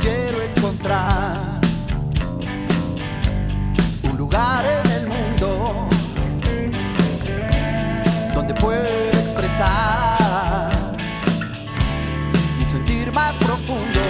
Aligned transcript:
quiero 0.00 0.42
encontrar 0.42 1.60
un 4.04 4.16
lugar 4.16 4.64
en 4.64 4.90
el 4.92 5.06
mundo 5.08 5.88
donde 8.34 8.54
pueda 8.54 8.88
expresar 9.10 10.70
mi 12.58 12.64
sentir 12.66 13.12
más 13.12 13.36
profundo. 13.38 14.00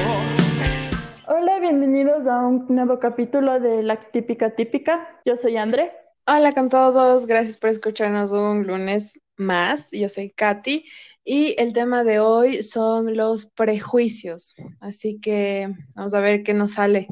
Hola, 1.26 1.58
bienvenidos 1.60 2.26
a 2.26 2.46
un 2.46 2.66
nuevo 2.68 2.98
capítulo 2.98 3.60
de 3.60 3.82
La 3.82 3.96
Típica 3.96 4.54
Típica. 4.54 5.20
Yo 5.24 5.36
soy 5.36 5.56
André. 5.56 5.92
Hola 6.26 6.52
con 6.52 6.68
todos, 6.68 7.26
gracias 7.26 7.56
por 7.56 7.70
escucharnos 7.70 8.32
un 8.32 8.66
lunes 8.66 9.20
más. 9.36 9.90
Yo 9.92 10.08
soy 10.08 10.30
Katy 10.30 10.84
y 11.30 11.54
el 11.58 11.74
tema 11.74 12.04
de 12.04 12.20
hoy 12.20 12.62
son 12.62 13.14
los 13.14 13.44
prejuicios. 13.44 14.54
Así 14.80 15.20
que 15.20 15.68
vamos 15.94 16.14
a 16.14 16.20
ver 16.20 16.42
qué 16.42 16.54
nos 16.54 16.72
sale 16.72 17.06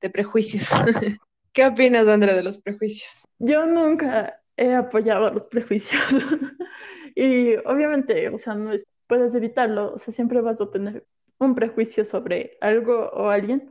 de 0.00 0.10
prejuicios. 0.10 0.70
¿Qué 1.52 1.64
opinas, 1.64 2.08
André, 2.08 2.34
de 2.34 2.42
los 2.42 2.60
prejuicios? 2.60 3.28
Yo 3.38 3.66
nunca 3.66 4.40
he 4.56 4.74
apoyado 4.74 5.30
los 5.30 5.44
prejuicios. 5.44 6.02
y 7.14 7.54
obviamente, 7.64 8.28
o 8.30 8.38
sea, 8.38 8.56
no 8.56 8.72
es, 8.72 8.84
puedes 9.06 9.36
evitarlo, 9.36 9.94
o 9.94 9.98
sea, 10.00 10.12
siempre 10.12 10.40
vas 10.40 10.60
a 10.60 10.68
tener 10.68 11.06
un 11.38 11.54
prejuicio 11.54 12.04
sobre 12.04 12.58
algo 12.60 13.08
o 13.10 13.28
alguien, 13.28 13.70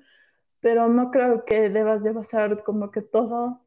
pero 0.62 0.88
no 0.88 1.12
creo 1.12 1.44
que 1.44 1.70
debas 1.70 2.04
de 2.04 2.14
basar 2.14 2.64
como 2.64 2.90
que 2.92 3.02
todo 3.02 3.66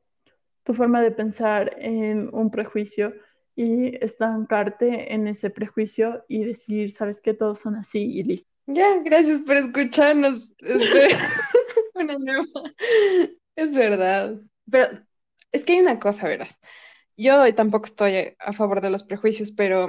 tu 0.63 0.73
forma 0.73 1.03
de 1.03 1.11
pensar 1.11 1.77
en 1.79 2.35
un 2.35 2.51
prejuicio 2.51 3.13
y 3.55 3.97
estancarte 4.03 5.13
en 5.15 5.29
ese 5.29 5.51
prejuicio 5.51 6.25
y 6.29 6.45
decir, 6.45 6.91
sabes 6.93 7.21
que 7.21 7.35
todos 7.35 7.61
son 7.61 7.77
así 7.77 7.99
y 7.99 8.23
listo. 8.23 8.51
Ya, 8.67 8.99
gracias 9.05 9.41
por 9.41 9.57
escucharnos. 9.57 10.55
una 11.95 12.17
nueva. 12.19 12.47
Es 13.57 13.75
verdad. 13.75 14.37
Pero 14.71 14.87
es 15.53 15.65
que 15.65 15.75
hay 15.75 15.81
una 15.81 15.99
cosa, 15.99 16.27
verás. 16.27 16.59
Yo 17.17 17.55
tampoco 17.55 17.87
estoy 17.87 18.35
a 18.39 18.53
favor 18.53 18.81
de 18.81 18.91
los 18.91 19.05
prejuicios, 19.05 19.53
pero, 19.53 19.87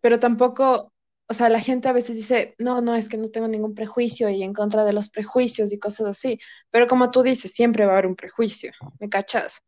pero 0.00 0.20
tampoco, 0.20 0.92
o 1.26 1.34
sea, 1.34 1.48
la 1.48 1.60
gente 1.60 1.88
a 1.88 1.92
veces 1.92 2.16
dice, 2.16 2.54
no, 2.58 2.82
no, 2.82 2.94
es 2.94 3.08
que 3.08 3.16
no 3.16 3.30
tengo 3.30 3.48
ningún 3.48 3.74
prejuicio 3.74 4.28
y 4.28 4.42
en 4.42 4.52
contra 4.52 4.84
de 4.84 4.92
los 4.92 5.08
prejuicios 5.08 5.72
y 5.72 5.78
cosas 5.78 6.08
así. 6.08 6.38
Pero 6.70 6.86
como 6.86 7.10
tú 7.10 7.22
dices, 7.22 7.52
siempre 7.52 7.86
va 7.86 7.92
a 7.92 7.94
haber 7.94 8.06
un 8.06 8.16
prejuicio, 8.16 8.72
¿me 9.00 9.08
cachas? 9.08 9.62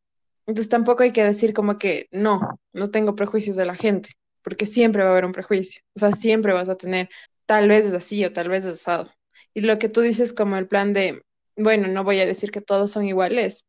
Entonces 0.47 0.69
tampoco 0.69 1.03
hay 1.03 1.13
que 1.13 1.25
decir 1.25 1.53
como 1.53 1.79
que 1.79 2.07
no, 2.13 2.41
no 2.73 2.89
tengo 2.89 3.15
prejuicios 3.17 3.57
de 3.57 3.67
la 3.67 3.75
gente, 3.75 4.11
porque 4.43 4.67
siempre 4.67 5.03
va 5.03 5.09
a 5.09 5.13
haber 5.13 5.25
un 5.25 5.33
prejuicio. 5.33 5.83
O 5.95 5.99
sea, 5.99 6.13
siempre 6.13 6.53
vas 6.53 6.69
a 6.69 6.77
tener, 6.77 7.09
tal 7.47 7.69
vez 7.69 7.87
es 7.87 7.95
así 7.95 8.25
o 8.25 8.33
tal 8.33 8.49
vez 8.49 8.65
es 8.65 8.75
asado. 8.75 9.11
Y 9.55 9.63
lo 9.63 9.79
que 9.79 9.89
tú 9.89 10.03
dices 10.03 10.33
como 10.33 10.57
el 10.57 10.69
plan 10.69 10.93
de, 10.93 11.23
bueno, 11.57 11.89
no 11.89 12.05
voy 12.05 12.21
a 12.21 12.27
decir 12.27 12.51
que 12.51 12.61
todos 12.61 12.91
son 12.91 13.07
iguales, 13.07 13.67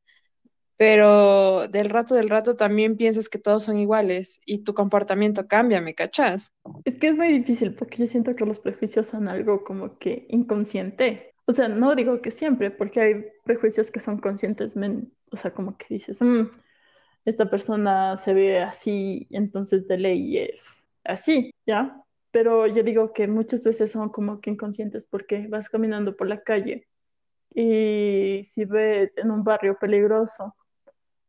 pero 0.77 1.67
del 1.67 1.89
rato 1.89 2.13
del 2.13 2.29
rato 2.29 2.55
también 2.55 2.97
piensas 2.97 3.29
que 3.29 3.39
todos 3.39 3.63
son 3.63 3.79
iguales 3.79 4.39
y 4.45 4.59
tu 4.59 4.75
comportamiento 4.75 5.47
cambia, 5.47 5.81
¿me 5.81 5.95
cachas? 5.95 6.53
Es 6.85 6.95
que 6.95 7.07
es 7.07 7.17
muy 7.17 7.29
difícil 7.29 7.73
porque 7.73 7.97
yo 7.97 8.05
siento 8.05 8.35
que 8.35 8.45
los 8.45 8.59
prejuicios 8.59 9.07
son 9.07 9.27
algo 9.27 9.63
como 9.63 9.97
que 9.97 10.27
inconsciente. 10.29 11.33
O 11.45 11.53
sea, 11.53 11.67
no 11.67 11.95
digo 11.95 12.21
que 12.21 12.29
siempre, 12.29 12.69
porque 12.69 12.99
hay 12.99 13.25
prejuicios 13.43 13.89
que 13.89 13.99
son 13.99 14.19
conscientes, 14.19 14.73
o 15.31 15.37
sea, 15.37 15.51
como 15.51 15.77
que 15.77 15.85
dices, 15.89 16.21
mmm, 16.21 16.47
esta 17.27 17.49
persona 17.49 18.15
se 18.15 18.33
ve 18.33 18.59
así, 18.61 19.27
entonces 19.31 19.85
de 19.85 19.97
ley 19.97 20.37
es 20.37 20.87
así, 21.03 21.51
¿ya? 21.65 22.01
Pero 22.31 22.67
yo 22.67 22.83
digo 22.83 23.11
que 23.11 23.27
muchas 23.27 23.63
veces 23.63 23.91
son 23.91 24.09
como 24.09 24.39
que 24.39 24.51
inconscientes 24.51 25.05
porque 25.05 25.45
vas 25.49 25.67
caminando 25.67 26.15
por 26.15 26.27
la 26.29 26.41
calle 26.41 26.87
y 27.53 28.47
si 28.53 28.63
ves 28.63 29.11
en 29.17 29.31
un 29.31 29.43
barrio 29.43 29.77
peligroso 29.77 30.55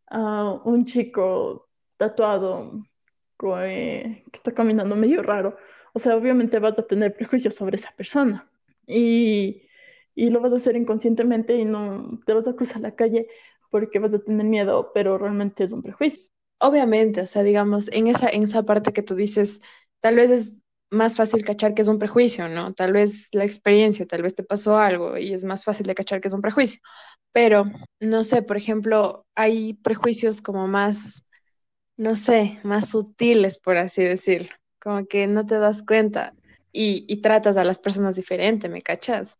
a 0.06 0.60
un 0.64 0.84
chico 0.86 1.68
tatuado 1.96 2.84
que 3.36 4.22
está 4.32 4.52
caminando 4.52 4.94
medio 4.94 5.20
raro, 5.22 5.56
o 5.94 5.98
sea, 5.98 6.16
obviamente 6.16 6.60
vas 6.60 6.78
a 6.78 6.86
tener 6.86 7.16
prejuicios 7.16 7.56
sobre 7.56 7.74
esa 7.74 7.90
persona 7.96 8.48
y, 8.86 9.62
y 10.14 10.30
lo 10.30 10.40
vas 10.40 10.52
a 10.52 10.56
hacer 10.56 10.76
inconscientemente 10.76 11.56
y 11.56 11.64
no 11.64 12.20
te 12.24 12.34
vas 12.34 12.46
a 12.46 12.54
cruzar 12.54 12.82
la 12.82 12.94
calle 12.94 13.26
porque 13.70 13.98
vas 13.98 14.14
a 14.14 14.18
tener 14.18 14.46
miedo, 14.46 14.90
pero 14.94 15.18
realmente 15.18 15.64
es 15.64 15.72
un 15.72 15.82
prejuicio. 15.82 16.30
Obviamente, 16.60 17.20
o 17.20 17.26
sea, 17.26 17.42
digamos, 17.42 17.88
en 17.92 18.08
esa, 18.08 18.28
en 18.28 18.42
esa 18.42 18.64
parte 18.64 18.92
que 18.92 19.02
tú 19.02 19.14
dices, 19.14 19.60
tal 20.00 20.16
vez 20.16 20.30
es 20.30 20.58
más 20.90 21.16
fácil 21.16 21.44
cachar 21.44 21.74
que 21.74 21.82
es 21.82 21.88
un 21.88 21.98
prejuicio, 21.98 22.48
¿no? 22.48 22.72
Tal 22.74 22.92
vez 22.92 23.28
la 23.32 23.44
experiencia, 23.44 24.06
tal 24.06 24.22
vez 24.22 24.34
te 24.34 24.42
pasó 24.42 24.78
algo 24.78 25.18
y 25.18 25.32
es 25.34 25.44
más 25.44 25.64
fácil 25.64 25.86
de 25.86 25.94
cachar 25.94 26.20
que 26.20 26.28
es 26.28 26.34
un 26.34 26.40
prejuicio. 26.40 26.80
Pero, 27.32 27.64
no 28.00 28.24
sé, 28.24 28.42
por 28.42 28.56
ejemplo, 28.56 29.26
hay 29.34 29.74
prejuicios 29.74 30.40
como 30.40 30.66
más, 30.66 31.22
no 31.96 32.16
sé, 32.16 32.58
más 32.64 32.88
sutiles, 32.90 33.58
por 33.58 33.76
así 33.76 34.02
decirlo, 34.02 34.50
como 34.80 35.06
que 35.06 35.26
no 35.26 35.46
te 35.46 35.58
das 35.58 35.82
cuenta 35.82 36.34
y, 36.72 37.04
y 37.08 37.20
tratas 37.20 37.56
a 37.56 37.64
las 37.64 37.78
personas 37.78 38.16
diferente, 38.16 38.68
¿me 38.68 38.82
cachas? 38.82 39.36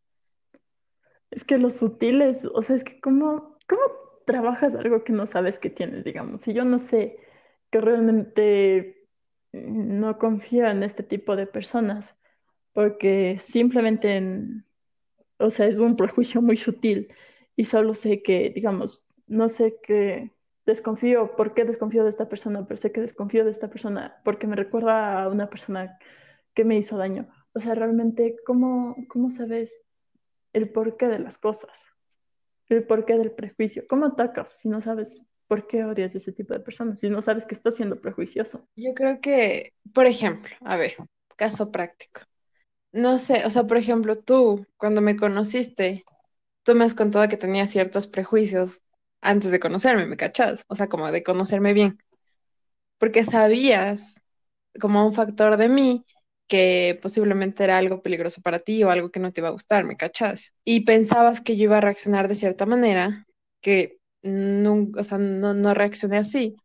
Es 1.31 1.45
que 1.45 1.59
los 1.59 1.75
sutiles, 1.75 2.39
o 2.55 2.63
sea, 2.63 2.77
es 2.77 2.85
que 2.85 3.01
cómo, 3.01 3.57
cómo 3.69 3.83
trabajas 4.29 4.75
algo 4.75 5.05
que 5.05 5.15
no 5.15 5.27
sabes 5.27 5.59
que 5.59 5.71
tienes, 5.71 6.05
digamos. 6.05 6.43
Si 6.43 6.53
yo 6.53 6.65
no 6.65 6.79
sé 6.79 7.19
que 7.71 7.81
realmente 7.81 9.09
no 9.53 10.19
confío 10.19 10.67
en 10.69 10.83
este 10.83 11.03
tipo 11.03 11.35
de 11.35 11.47
personas, 11.47 12.15
porque 12.75 13.39
simplemente, 13.39 14.23
o 15.39 15.49
sea, 15.49 15.67
es 15.67 15.79
un 15.79 15.97
prejuicio 15.97 16.43
muy 16.43 16.59
sutil 16.59 17.09
y 17.57 17.65
solo 17.65 17.95
sé 17.95 18.23
que, 18.23 18.51
digamos, 18.51 19.07
no 19.27 19.49
sé 19.49 19.79
que 19.83 20.31
desconfío, 20.67 21.35
¿por 21.35 21.55
qué 21.55 21.65
desconfío 21.65 22.05
de 22.05 22.11
esta 22.11 22.29
persona? 22.29 22.67
Pero 22.67 22.77
sé 22.77 22.93
que 22.93 23.01
desconfío 23.01 23.47
de 23.47 23.51
esta 23.51 23.71
persona 23.71 24.21
porque 24.25 24.47
me 24.47 24.57
recuerda 24.57 25.23
a 25.23 25.29
una 25.29 25.49
persona 25.49 25.99
que 26.55 26.65
me 26.65 26.77
hizo 26.77 26.99
daño. 26.99 27.29
O 27.55 27.61
sea, 27.61 27.75
realmente, 27.75 28.37
¿cómo, 28.45 28.95
cómo 29.09 29.31
sabes 29.31 29.83
el 30.53 30.71
porqué 30.71 31.09
de 31.09 31.19
las 31.19 31.39
cosas? 31.39 31.88
El 32.69 32.85
porqué 32.85 33.17
del 33.17 33.33
prejuicio. 33.33 33.85
¿Cómo 33.89 34.07
atacas 34.07 34.59
si 34.61 34.69
no 34.69 34.81
sabes 34.81 35.23
por 35.47 35.67
qué 35.67 35.85
odias 35.85 36.15
a 36.15 36.19
ese 36.19 36.33
tipo 36.33 36.55
de 36.55 36.61
personas? 36.61 37.01
Si 37.01 37.09
no 37.09 37.23
sabes 37.23 37.47
que 37.47 37.55
estás 37.55 37.77
siendo 37.77 38.01
prejuicioso. 38.01 38.67
Yo 38.77 38.95
creo 38.95 39.21
que, 39.21 39.73
por 39.95 40.07
ejemplo, 40.07 40.55
a 40.61 40.77
ver, 40.77 40.97
caso 41.37 41.71
práctico. 41.71 42.23
No 42.93 43.19
sé, 43.19 43.45
o 43.45 43.51
sea, 43.51 43.65
por 43.65 43.77
ejemplo, 43.77 44.17
tú, 44.17 44.67
cuando 44.77 45.01
me 45.01 45.17
conociste, 45.17 46.05
tú 46.63 46.75
me 46.75 46.85
has 46.85 46.95
contado 46.95 47.29
que 47.29 47.37
tenías 47.37 47.71
ciertos 47.71 48.07
prejuicios 48.07 48.83
antes 49.21 49.51
de 49.51 49.61
conocerme, 49.61 50.07
¿me 50.07 50.17
cachas? 50.17 50.65
O 50.69 50.77
sea, 50.77 50.89
como 50.89 51.11
de 51.13 51.23
conocerme 51.23 51.75
bien. 51.75 51.99
Porque 52.99 53.25
sabías 53.25 54.15
como 54.81 55.07
un 55.07 55.15
factor 55.15 55.57
de 55.57 55.69
mí 55.69 56.05
que 56.49 56.99
posiblemente 57.03 57.65
era 57.65 57.79
algo 57.79 58.03
peligroso 58.03 58.43
para 58.43 58.59
ti 58.61 58.83
o 58.83 58.91
algo 58.91 59.11
que 59.11 59.21
no 59.21 59.33
te 59.33 59.41
iba 59.41 59.49
a 59.49 59.53
gustar, 59.53 59.85
¿me 59.85 59.97
cachas? 59.97 60.53
Y 60.65 60.85
pensabas 60.85 61.41
que 61.41 61.57
yo 61.57 61.65
iba 61.65 61.79
a 61.79 61.81
reaccionar 61.83 62.29
de 62.29 62.37
cierta 62.37 62.67
manera, 62.67 63.27
que 63.61 63.99
no, 64.23 64.89
o 64.97 65.05
sea, 65.05 65.19
no, 65.19 65.75
reaccioné 65.75 66.19
así. 66.19 66.57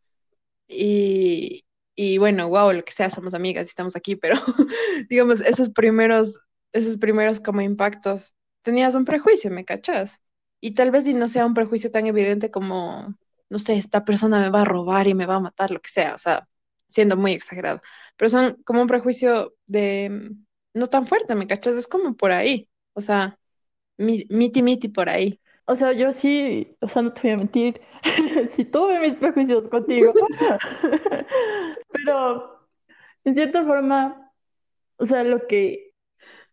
Y, 0.67 1.65
y 1.95 2.17
bueno, 2.17 2.49
wow, 2.49 2.73
lo 2.73 2.83
que 2.85 2.93
sea, 2.93 3.09
somos 3.09 3.33
amigas 3.33 3.65
y 3.65 3.69
estamos 3.69 3.95
aquí, 3.95 4.15
pero 4.15 4.35
digamos, 5.09 5.41
esos 5.41 5.69
primeros, 5.69 6.39
esos 6.73 6.97
primeros 6.97 7.39
como 7.39 7.61
impactos, 7.61 8.35
tenías 8.63 8.95
un 8.95 9.05
prejuicio, 9.05 9.51
¿me 9.51 9.65
cachas? 9.65 10.19
Y 10.61 10.75
tal 10.75 10.91
vez 10.91 11.05
si 11.05 11.13
no 11.13 11.27
sea 11.27 11.45
un 11.45 11.53
prejuicio 11.53 11.91
tan 11.91 12.07
evidente 12.07 12.51
como, 12.51 13.15
no 13.49 13.59
sé, 13.59 13.75
esta 13.75 14.05
persona 14.05 14.39
me 14.39 14.49
va 14.49 14.61
a 14.61 14.65
robar 14.65 15.07
y 15.07 15.13
me 15.13 15.25
va 15.25 15.35
a 15.35 15.39
matar, 15.41 15.71
lo 15.71 15.81
que 15.81 15.89
sea, 15.89 16.15
o 16.15 16.17
sea, 16.17 16.47
siendo 16.87 17.17
muy 17.17 17.33
exagerado, 17.33 17.81
pero 18.17 18.29
son 18.29 18.61
como 18.63 18.81
un 18.81 18.87
prejuicio 18.87 19.53
de 19.67 20.09
mm, 20.09 20.45
no 20.79 20.87
tan 20.87 21.07
fuerte, 21.07 21.35
¿me 21.35 21.47
cachas? 21.47 21.75
Es 21.75 21.87
como 21.87 22.15
por 22.15 22.31
ahí, 22.31 22.69
o 22.93 23.01
sea, 23.01 23.39
miti 23.97 24.63
miti 24.63 24.87
por 24.89 25.09
ahí. 25.09 25.39
O 25.65 25.75
sea, 25.75 25.93
yo 25.93 26.11
sí, 26.11 26.75
o 26.81 26.89
sea, 26.89 27.01
no 27.01 27.13
te 27.13 27.21
voy 27.21 27.31
a 27.31 27.37
mentir, 27.37 27.81
sí 28.55 28.65
tuve 28.65 28.99
mis 28.99 29.15
prejuicios 29.15 29.67
contigo, 29.67 30.11
pero 31.91 32.67
en 33.23 33.33
cierta 33.33 33.63
forma, 33.63 34.31
o 34.97 35.05
sea, 35.05 35.23
lo 35.23 35.47
que 35.47 35.93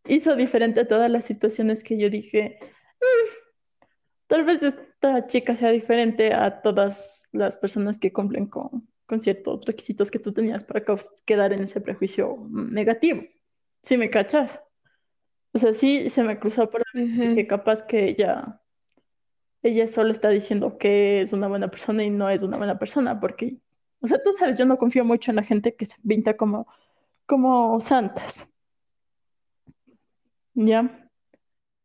hizo 0.06 0.36
diferente 0.36 0.80
a 0.80 0.88
todas 0.88 1.10
las 1.10 1.24
situaciones 1.24 1.82
que 1.82 1.98
yo 1.98 2.08
dije, 2.08 2.58
mm, 3.00 3.30
tal 4.28 4.44
vez 4.44 4.62
esta 4.62 5.26
chica 5.26 5.56
sea 5.56 5.70
diferente 5.70 6.32
a 6.32 6.62
todas 6.62 7.28
las 7.32 7.56
personas 7.56 7.98
que 7.98 8.12
cumplen 8.12 8.46
con, 8.46 8.88
con 9.10 9.18
ciertos 9.18 9.64
requisitos 9.64 10.08
que 10.08 10.20
tú 10.20 10.32
tenías 10.32 10.62
para 10.62 10.84
quedar 11.24 11.52
en 11.52 11.64
ese 11.64 11.80
prejuicio 11.80 12.46
negativo. 12.48 13.22
¿Sí 13.82 13.96
me 13.96 14.08
cachas? 14.08 14.62
O 15.52 15.58
sea, 15.58 15.72
sí 15.72 16.10
se 16.10 16.22
me 16.22 16.38
cruzó 16.38 16.70
por 16.70 16.84
ahí 16.94 17.34
que 17.34 17.48
capaz 17.48 17.82
que 17.82 18.04
ella, 18.04 18.60
ella 19.64 19.88
solo 19.88 20.12
está 20.12 20.28
diciendo 20.28 20.78
que 20.78 21.22
es 21.22 21.32
una 21.32 21.48
buena 21.48 21.72
persona 21.72 22.04
y 22.04 22.10
no 22.10 22.30
es 22.30 22.44
una 22.44 22.56
buena 22.56 22.78
persona, 22.78 23.18
porque, 23.18 23.56
o 24.00 24.06
sea, 24.06 24.22
tú 24.22 24.32
sabes, 24.38 24.56
yo 24.56 24.64
no 24.64 24.78
confío 24.78 25.04
mucho 25.04 25.32
en 25.32 25.36
la 25.36 25.42
gente 25.42 25.74
que 25.74 25.86
se 25.86 25.96
pinta 26.06 26.36
como, 26.36 26.68
como 27.26 27.80
santas. 27.80 28.46
¿Ya? 30.54 31.09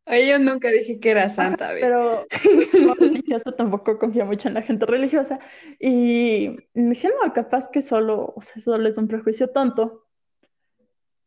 Ay, 0.08 0.28
yo 0.28 0.38
nunca 0.38 0.70
dije 0.70 1.00
que 1.00 1.10
era 1.10 1.28
santa, 1.28 1.72
¿ve? 1.72 1.80
Pero 1.80 2.26
religiosa 3.00 3.52
tampoco 3.52 3.98
confía 3.98 4.24
mucho 4.24 4.48
en 4.48 4.54
la 4.54 4.62
gente 4.62 4.86
religiosa. 4.86 5.40
Y 5.80 6.56
me 6.74 6.90
dije, 6.90 7.08
no, 7.08 7.32
capaz 7.32 7.68
que 7.70 7.82
solo, 7.82 8.32
o 8.36 8.40
sea, 8.40 8.62
solo 8.62 8.88
es 8.88 8.98
un 8.98 9.08
prejuicio 9.08 9.50
tonto 9.50 10.06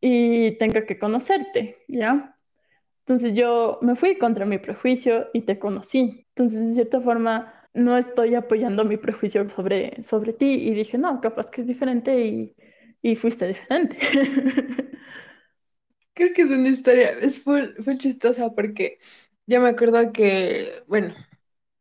y 0.00 0.52
tenga 0.58 0.86
que 0.86 0.98
conocerte, 0.98 1.78
¿ya? 1.88 2.36
Entonces 3.00 3.34
yo 3.34 3.78
me 3.82 3.96
fui 3.96 4.18
contra 4.18 4.46
mi 4.46 4.58
prejuicio 4.58 5.28
y 5.34 5.42
te 5.42 5.58
conocí. 5.58 6.26
Entonces, 6.30 6.68
de 6.68 6.74
cierta 6.74 7.00
forma, 7.00 7.54
no 7.74 7.98
estoy 7.98 8.34
apoyando 8.36 8.84
mi 8.84 8.96
prejuicio 8.98 9.48
sobre, 9.50 10.02
sobre 10.02 10.32
ti 10.34 10.46
y 10.46 10.74
dije, 10.74 10.98
no, 10.98 11.20
capaz 11.20 11.50
que 11.50 11.62
es 11.62 11.66
diferente 11.66 12.20
y, 12.26 12.56
y 13.02 13.16
fuiste 13.16 13.48
diferente. 13.48 13.98
Creo 16.20 16.34
que 16.34 16.42
es 16.42 16.50
una 16.50 16.68
historia, 16.68 17.10
es 17.12 17.40
full, 17.42 17.62
full 17.82 17.96
chistosa 17.96 18.50
porque 18.50 18.98
yo 19.46 19.60
me 19.60 19.70
acuerdo 19.70 20.12
que, 20.12 20.82
bueno, 20.86 21.14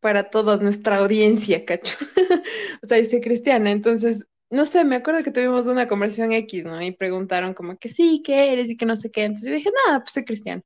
para 0.01 0.29
todos 0.29 0.61
nuestra 0.61 0.97
audiencia, 0.97 1.65
cacho. 1.65 1.97
O 2.83 2.87
sea, 2.87 2.99
yo 2.99 3.05
soy 3.05 3.21
cristiana, 3.21 3.71
entonces, 3.71 4.27
no 4.51 4.65
sé, 4.65 4.85
me 4.85 4.95
acuerdo 4.97 5.23
que 5.23 5.31
tuvimos 5.31 5.67
una 5.67 5.87
conversación 5.87 6.31
X, 6.33 6.65
¿no? 6.65 6.81
Y 6.81 6.91
preguntaron 6.93 7.53
como 7.53 7.77
que 7.77 7.89
sí, 7.89 8.21
¿qué 8.25 8.53
eres? 8.53 8.69
Y 8.69 8.77
que 8.77 8.85
no 8.85 8.95
sé 8.95 9.11
qué. 9.11 9.25
Entonces 9.25 9.49
yo 9.51 9.55
dije, 9.57 9.71
nada, 9.87 10.01
pues 10.01 10.13
soy 10.13 10.25
cristiana. 10.25 10.63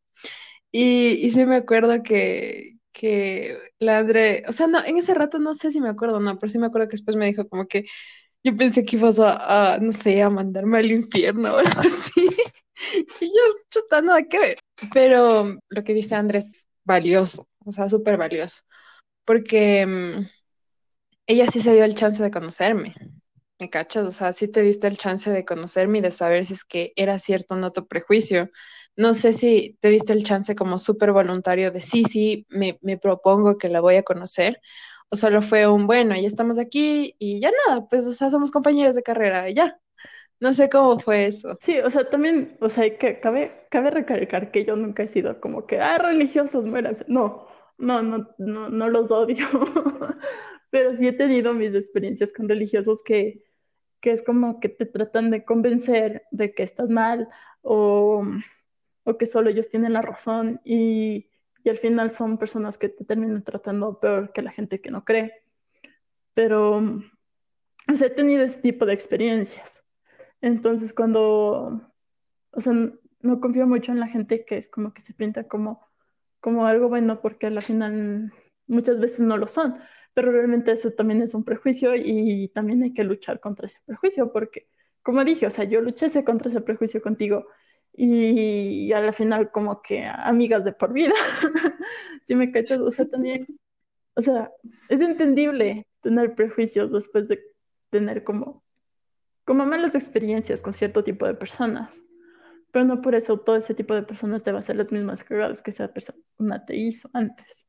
Y, 0.72 1.14
y 1.28 1.32
sí 1.32 1.46
me 1.46 1.56
acuerdo 1.58 2.04
que, 2.04 2.78
que 2.94 3.58
la 3.80 4.00
André, 4.00 4.44
o 4.50 4.54
sea, 4.54 4.68
no, 4.68 4.84
en 4.86 4.98
ese 4.98 5.14
rato 5.16 5.40
no 5.40 5.56
sé 5.56 5.72
si 5.72 5.82
me 5.82 5.90
acuerdo 5.90 6.18
o 6.18 6.22
no, 6.22 6.40
pero 6.40 6.50
sí 6.52 6.60
me 6.60 6.68
acuerdo 6.68 6.88
que 6.90 6.94
después 6.94 7.18
me 7.18 7.28
dijo 7.28 7.48
como 7.50 7.68
que 7.68 7.86
yo 8.44 8.58
pensé 8.58 8.86
que 8.86 8.98
ibas 8.98 9.20
a, 9.20 9.76
a, 9.76 9.80
no 9.80 9.92
sé, 9.94 10.22
a 10.24 10.30
mandarme 10.32 10.80
al 10.80 10.92
infierno 10.92 11.54
o 11.56 11.58
algo 11.60 11.82
así. 11.82 12.30
Y 13.22 13.28
yo, 13.28 13.42
chuta, 13.70 14.02
nada 14.02 14.24
que 14.24 14.40
ver. 14.40 14.58
Pero 14.94 15.58
lo 15.70 15.84
que 15.84 15.94
dice 15.94 16.16
Andrés 16.16 16.68
valioso, 16.84 17.48
o 17.66 17.72
sea, 17.72 17.90
súper 17.90 18.18
valioso, 18.18 18.64
porque 19.26 19.86
mm, 19.86 20.28
ella 21.28 21.48
sí 21.48 21.62
se 21.62 21.74
dio 21.74 21.86
el 21.86 21.96
chance 21.96 22.22
de 22.22 22.32
conocerme, 22.32 22.96
¿me 23.60 23.70
cachas? 23.70 24.06
O 24.06 24.12
sea, 24.12 24.34
sí 24.34 24.48
te 24.48 24.62
diste 24.62 24.88
el 24.88 24.98
chance 24.98 25.30
de 25.32 25.46
conocerme 25.46 26.00
y 26.00 26.02
de 26.02 26.12
saber 26.12 26.46
si 26.46 26.54
es 26.54 26.66
que 26.66 26.94
era 26.96 27.20
cierto 27.20 27.54
o 27.56 27.58
no 27.58 27.72
tu 27.72 27.88
prejuicio. 27.88 28.50
No 28.96 29.14
sé 29.14 29.34
si 29.34 29.78
te 29.80 29.90
diste 29.90 30.14
el 30.14 30.24
chance 30.24 30.56
como 30.56 30.78
súper 30.78 31.14
voluntario 31.14 31.72
de 31.72 31.82
sí, 31.82 32.04
sí, 32.04 32.46
me, 32.50 32.78
me 32.82 32.98
propongo 32.98 33.58
que 33.58 33.70
la 33.70 33.82
voy 33.82 33.96
a 33.96 34.04
conocer, 34.04 34.60
o 35.10 35.16
solo 35.16 35.42
fue 35.42 35.68
un 35.68 35.88
bueno, 35.88 36.16
ya 36.16 36.28
estamos 36.28 36.60
aquí 36.60 37.16
y 37.20 37.40
ya 37.40 37.52
nada, 37.68 37.88
pues, 37.88 38.06
o 38.06 38.14
sea, 38.14 38.30
somos 38.30 38.52
compañeros 38.52 38.96
de 38.96 39.04
carrera, 39.04 39.50
ya. 39.50 39.80
No 40.44 40.54
sé 40.54 40.70
cómo 40.70 41.00
fue 41.00 41.28
eso. 41.28 41.58
Sí, 41.62 41.80
o 41.80 41.90
sea, 41.90 42.10
también, 42.10 42.58
o 42.60 42.68
sea, 42.70 42.98
que 42.98 43.22
cabe, 43.22 43.66
cabe 43.70 43.92
recalcar 43.92 44.52
que 44.52 44.66
yo 44.66 44.76
nunca 44.76 45.04
he 45.04 45.08
sido 45.08 45.40
como 45.40 45.66
que, 45.66 45.80
ah, 45.80 45.98
religiosos, 45.98 46.66
muéranse. 46.66 47.06
No, 47.08 47.48
no, 47.78 48.04
no, 48.04 48.28
no, 48.38 48.68
no 48.68 48.90
los 48.90 49.10
odio. 49.10 49.48
Pero 50.70 50.98
sí 50.98 51.08
he 51.08 51.14
tenido 51.14 51.54
mis 51.54 51.74
experiencias 51.74 52.34
con 52.34 52.50
religiosos 52.50 53.02
que, 53.04 53.46
que 54.02 54.12
es 54.12 54.22
como 54.22 54.60
que 54.60 54.68
te 54.68 54.86
tratan 54.86 55.32
de 55.32 55.46
convencer 55.46 56.24
de 56.32 56.54
que 56.54 56.64
estás 56.64 56.90
mal 56.90 57.30
o, 57.62 58.26
o 59.06 59.18
que 59.18 59.26
solo 59.26 59.50
ellos 59.50 59.70
tienen 59.70 59.94
la 59.94 60.02
razón 60.02 60.60
y, 60.66 61.30
y 61.64 61.70
al 61.70 61.78
final 61.78 62.12
son 62.12 62.38
personas 62.38 62.78
que 62.78 62.90
te 62.90 63.06
terminan 63.06 63.46
tratando 63.46 63.98
peor 64.02 64.34
que 64.34 64.42
la 64.42 64.52
gente 64.52 64.82
que 64.82 64.92
no 64.92 65.06
cree. 65.06 65.32
Pero, 66.34 66.80
o 66.80 67.96
sea, 67.96 68.08
he 68.08 68.10
tenido 68.10 68.44
ese 68.44 68.60
tipo 68.60 68.86
de 68.86 68.94
experiencias. 68.94 69.83
Entonces, 70.44 70.94
cuando, 70.94 71.82
o 72.52 72.62
sea, 72.62 72.74
no 73.22 73.40
confío 73.40 73.66
mucho 73.66 73.94
en 73.94 74.02
la 74.02 74.08
gente 74.10 74.44
que 74.46 74.58
es 74.58 74.68
como 74.68 74.94
que 74.94 75.02
se 75.02 75.14
pinta 75.14 75.48
como, 75.48 75.88
como 76.42 76.66
algo 76.66 76.90
bueno, 76.90 77.22
porque 77.22 77.48
al 77.48 77.62
final 77.62 78.34
muchas 78.68 79.00
veces 79.00 79.22
no 79.22 79.38
lo 79.38 79.48
son, 79.48 79.78
pero 80.14 80.34
realmente 80.34 80.74
eso 80.74 80.92
también 80.92 81.22
es 81.22 81.34
un 81.34 81.46
prejuicio 81.46 81.96
y 81.96 82.50
también 82.50 82.84
hay 82.84 82.94
que 82.94 83.06
luchar 83.06 83.40
contra 83.40 83.68
ese 83.68 83.80
prejuicio, 83.86 84.34
porque, 84.34 84.68
como 85.02 85.24
dije, 85.24 85.48
o 85.48 85.50
sea, 85.50 85.64
yo 85.64 85.80
luché 85.80 86.10
contra 86.26 86.50
ese 86.50 86.60
prejuicio 86.60 87.02
contigo 87.02 87.46
y, 87.94 88.92
a 88.92 89.00
la 89.00 89.14
final 89.14 89.50
como 89.52 89.82
que 89.82 90.04
amigas 90.06 90.66
de 90.66 90.74
por 90.74 90.92
vida, 90.92 91.14
si 92.24 92.36
me 92.36 92.52
cachas, 92.52 92.82
o 92.82 92.92
sea, 92.92 93.08
también, 93.08 93.48
o 94.16 94.22
sea, 94.22 94.52
es 94.90 95.00
entendible 95.00 95.88
tener 96.02 96.36
prejuicios 96.36 96.92
después 96.92 97.30
de 97.30 97.40
tener 97.92 98.26
como 98.26 98.63
como 99.46 99.66
malas 99.66 99.96
experiencias 99.96 100.62
con 100.62 100.74
cierto 100.74 101.04
tipo 101.04 101.26
de 101.28 101.36
personas, 101.36 101.96
pero 102.72 102.86
no 102.86 103.02
por 103.02 103.16
eso 103.16 103.40
todo 103.40 103.56
ese 103.56 103.76
tipo 103.76 103.94
de 103.94 104.04
personas 104.04 104.44
te 104.44 104.52
va 104.52 104.58
a 104.58 104.60
hacer 104.62 104.76
las 104.76 104.92
mismas 104.92 105.24
cagadas 105.24 105.62
que 105.62 105.72
esa 105.72 105.88
persona 105.88 106.66
te 106.66 106.76
hizo 106.76 107.10
antes. 107.14 107.68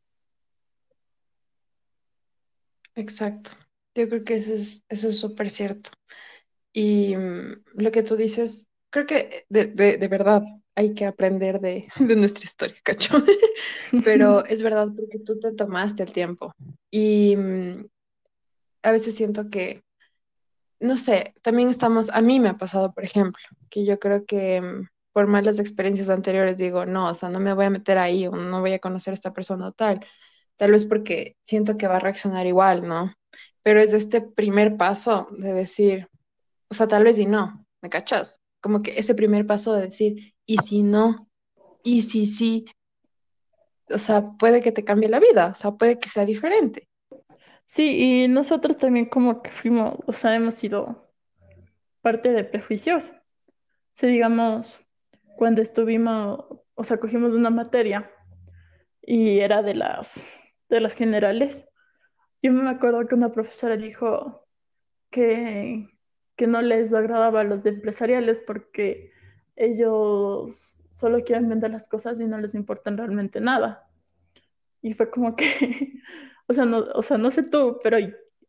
Exacto. 2.94 3.50
Yo 3.94 4.08
creo 4.08 4.24
que 4.24 4.36
eso 4.36 4.54
es, 4.54 4.84
eso 4.88 5.08
es 5.08 5.18
súper 5.18 5.50
cierto. 5.50 5.90
Y 6.72 7.16
mm, 7.16 7.64
lo 7.74 7.90
que 7.90 8.02
tú 8.02 8.16
dices, 8.16 8.68
creo 8.90 9.06
que 9.06 9.44
de, 9.48 9.66
de, 9.66 9.96
de 9.96 10.08
verdad 10.08 10.42
hay 10.74 10.94
que 10.94 11.06
aprender 11.06 11.60
de, 11.60 11.88
de 11.98 12.16
nuestra 12.16 12.44
historia, 12.44 12.76
cacho. 12.82 13.14
Pero 14.04 14.44
es 14.46 14.62
verdad 14.62 14.88
porque 14.94 15.18
tú 15.18 15.38
te 15.38 15.52
tomaste 15.52 16.02
el 16.02 16.12
tiempo. 16.12 16.52
Y 16.90 17.36
mm, 17.36 17.86
a 18.82 18.90
veces 18.90 19.14
siento 19.14 19.48
que, 19.50 19.82
no 20.84 20.98
sé, 20.98 21.32
también 21.42 21.70
estamos, 21.70 22.10
a 22.10 22.20
mí 22.20 22.38
me 22.40 22.50
ha 22.50 22.58
pasado, 22.58 22.92
por 22.92 23.04
ejemplo, 23.04 23.42
que 23.70 23.86
yo 23.86 23.98
creo 23.98 24.26
que 24.26 24.60
mm, 24.60 24.88
por 25.12 25.26
malas 25.26 25.58
experiencias 25.58 26.10
anteriores 26.10 26.58
digo, 26.58 26.84
no, 26.84 27.08
o 27.08 27.14
sea, 27.14 27.30
no 27.30 27.40
me 27.40 27.54
voy 27.54 27.64
a 27.64 27.70
meter 27.70 27.96
ahí 27.96 28.26
o 28.26 28.32
no 28.32 28.60
voy 28.60 28.72
a 28.74 28.78
conocer 28.78 29.12
a 29.12 29.14
esta 29.14 29.32
persona 29.32 29.68
o 29.68 29.72
tal. 29.72 30.04
Tal 30.56 30.72
vez 30.72 30.84
porque 30.84 31.36
siento 31.42 31.78
que 31.78 31.88
va 31.88 31.96
a 31.96 32.00
reaccionar 32.00 32.46
igual, 32.46 32.86
¿no? 32.86 33.14
Pero 33.62 33.80
es 33.80 33.92
de 33.92 33.96
este 33.96 34.20
primer 34.20 34.76
paso 34.76 35.28
de 35.38 35.54
decir, 35.54 36.08
o 36.68 36.74
sea, 36.74 36.86
tal 36.86 37.04
vez 37.04 37.18
y 37.18 37.26
no, 37.26 37.66
¿me 37.80 37.88
cachas? 37.88 38.40
Como 38.60 38.82
que 38.82 38.98
ese 38.98 39.14
primer 39.14 39.46
paso 39.46 39.72
de 39.72 39.86
decir, 39.86 40.34
y 40.44 40.58
si 40.58 40.82
no, 40.82 41.28
y 41.82 42.02
si 42.02 42.26
sí, 42.26 42.66
o 43.88 43.98
sea, 43.98 44.32
puede 44.38 44.60
que 44.60 44.72
te 44.72 44.84
cambie 44.84 45.08
la 45.08 45.20
vida, 45.20 45.52
o 45.52 45.54
sea, 45.54 45.72
puede 45.72 45.98
que 45.98 46.10
sea 46.10 46.26
diferente. 46.26 46.88
Sí, 47.66 48.24
y 48.24 48.28
nosotros 48.28 48.78
también 48.78 49.06
como 49.06 49.42
que 49.42 49.50
fuimos, 49.50 49.98
o 50.06 50.12
sea, 50.12 50.34
hemos 50.36 50.54
sido 50.54 51.10
parte 52.02 52.30
de 52.30 52.44
prejuicios. 52.44 53.12
Si 53.94 54.06
digamos, 54.06 54.80
cuando 55.36 55.62
estuvimos, 55.62 56.44
o 56.74 56.84
sea, 56.84 56.98
cogimos 56.98 57.32
una 57.34 57.50
materia 57.50 58.10
y 59.02 59.40
era 59.40 59.62
de 59.62 59.74
las, 59.74 60.40
de 60.68 60.80
las 60.80 60.94
generales, 60.94 61.66
yo 62.42 62.52
me 62.52 62.68
acuerdo 62.68 63.06
que 63.06 63.14
una 63.14 63.32
profesora 63.32 63.76
dijo 63.76 64.46
que, 65.10 65.88
que 66.36 66.46
no 66.46 66.60
les 66.62 66.92
agradaba 66.92 67.40
a 67.40 67.44
los 67.44 67.62
de 67.62 67.70
empresariales 67.70 68.40
porque 68.46 69.12
ellos 69.56 70.82
solo 70.90 71.24
quieren 71.24 71.48
vender 71.48 71.70
las 71.70 71.88
cosas 71.88 72.20
y 72.20 72.24
no 72.24 72.38
les 72.38 72.54
importan 72.54 72.96
realmente 72.96 73.40
nada. 73.40 73.88
Y 74.82 74.94
fue 74.94 75.10
como 75.10 75.36
que, 75.36 75.46
o 76.46 76.54
sea, 76.54 76.64
no, 76.64 76.78
o 76.94 77.02
sea, 77.02 77.18
no 77.18 77.30
sé 77.30 77.42
tú, 77.42 77.78
pero 77.82 77.98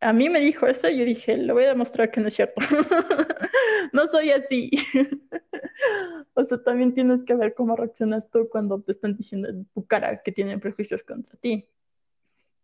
a 0.01 0.13
mí 0.13 0.29
me 0.29 0.39
dijo 0.39 0.67
eso 0.67 0.89
y 0.89 0.97
yo 0.97 1.05
dije, 1.05 1.37
le 1.37 1.53
voy 1.53 1.63
a 1.63 1.69
demostrar 1.69 2.11
que 2.11 2.21
no 2.21 2.27
es 2.27 2.33
cierto. 2.35 2.61
No 3.93 4.05
soy 4.07 4.31
así. 4.31 4.71
O 6.33 6.43
sea, 6.43 6.61
también 6.61 6.93
tienes 6.93 7.23
que 7.23 7.33
ver 7.33 7.53
cómo 7.53 7.75
reaccionas 7.75 8.29
tú 8.29 8.49
cuando 8.49 8.81
te 8.81 8.91
están 8.91 9.15
diciendo 9.15 9.49
en 9.49 9.65
tu 9.73 9.85
cara 9.85 10.21
que 10.21 10.33
tienen 10.33 10.59
prejuicios 10.59 11.01
contra 11.03 11.37
ti. 11.39 11.69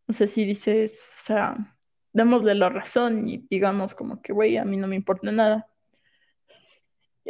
O 0.08 0.14
sea, 0.14 0.28
si 0.28 0.44
dices, 0.44 1.14
o 1.18 1.22
sea, 1.22 1.78
démosle 2.12 2.56
la 2.56 2.70
razón 2.70 3.30
y 3.30 3.46
digamos 3.50 3.96
como 3.96 4.22
que, 4.22 4.34
güey, 4.34 4.58
a 4.58 4.66
mí 4.66 4.76
no 4.76 4.88
me 4.88 4.98
importa 4.98 5.32
nada. 5.32 5.68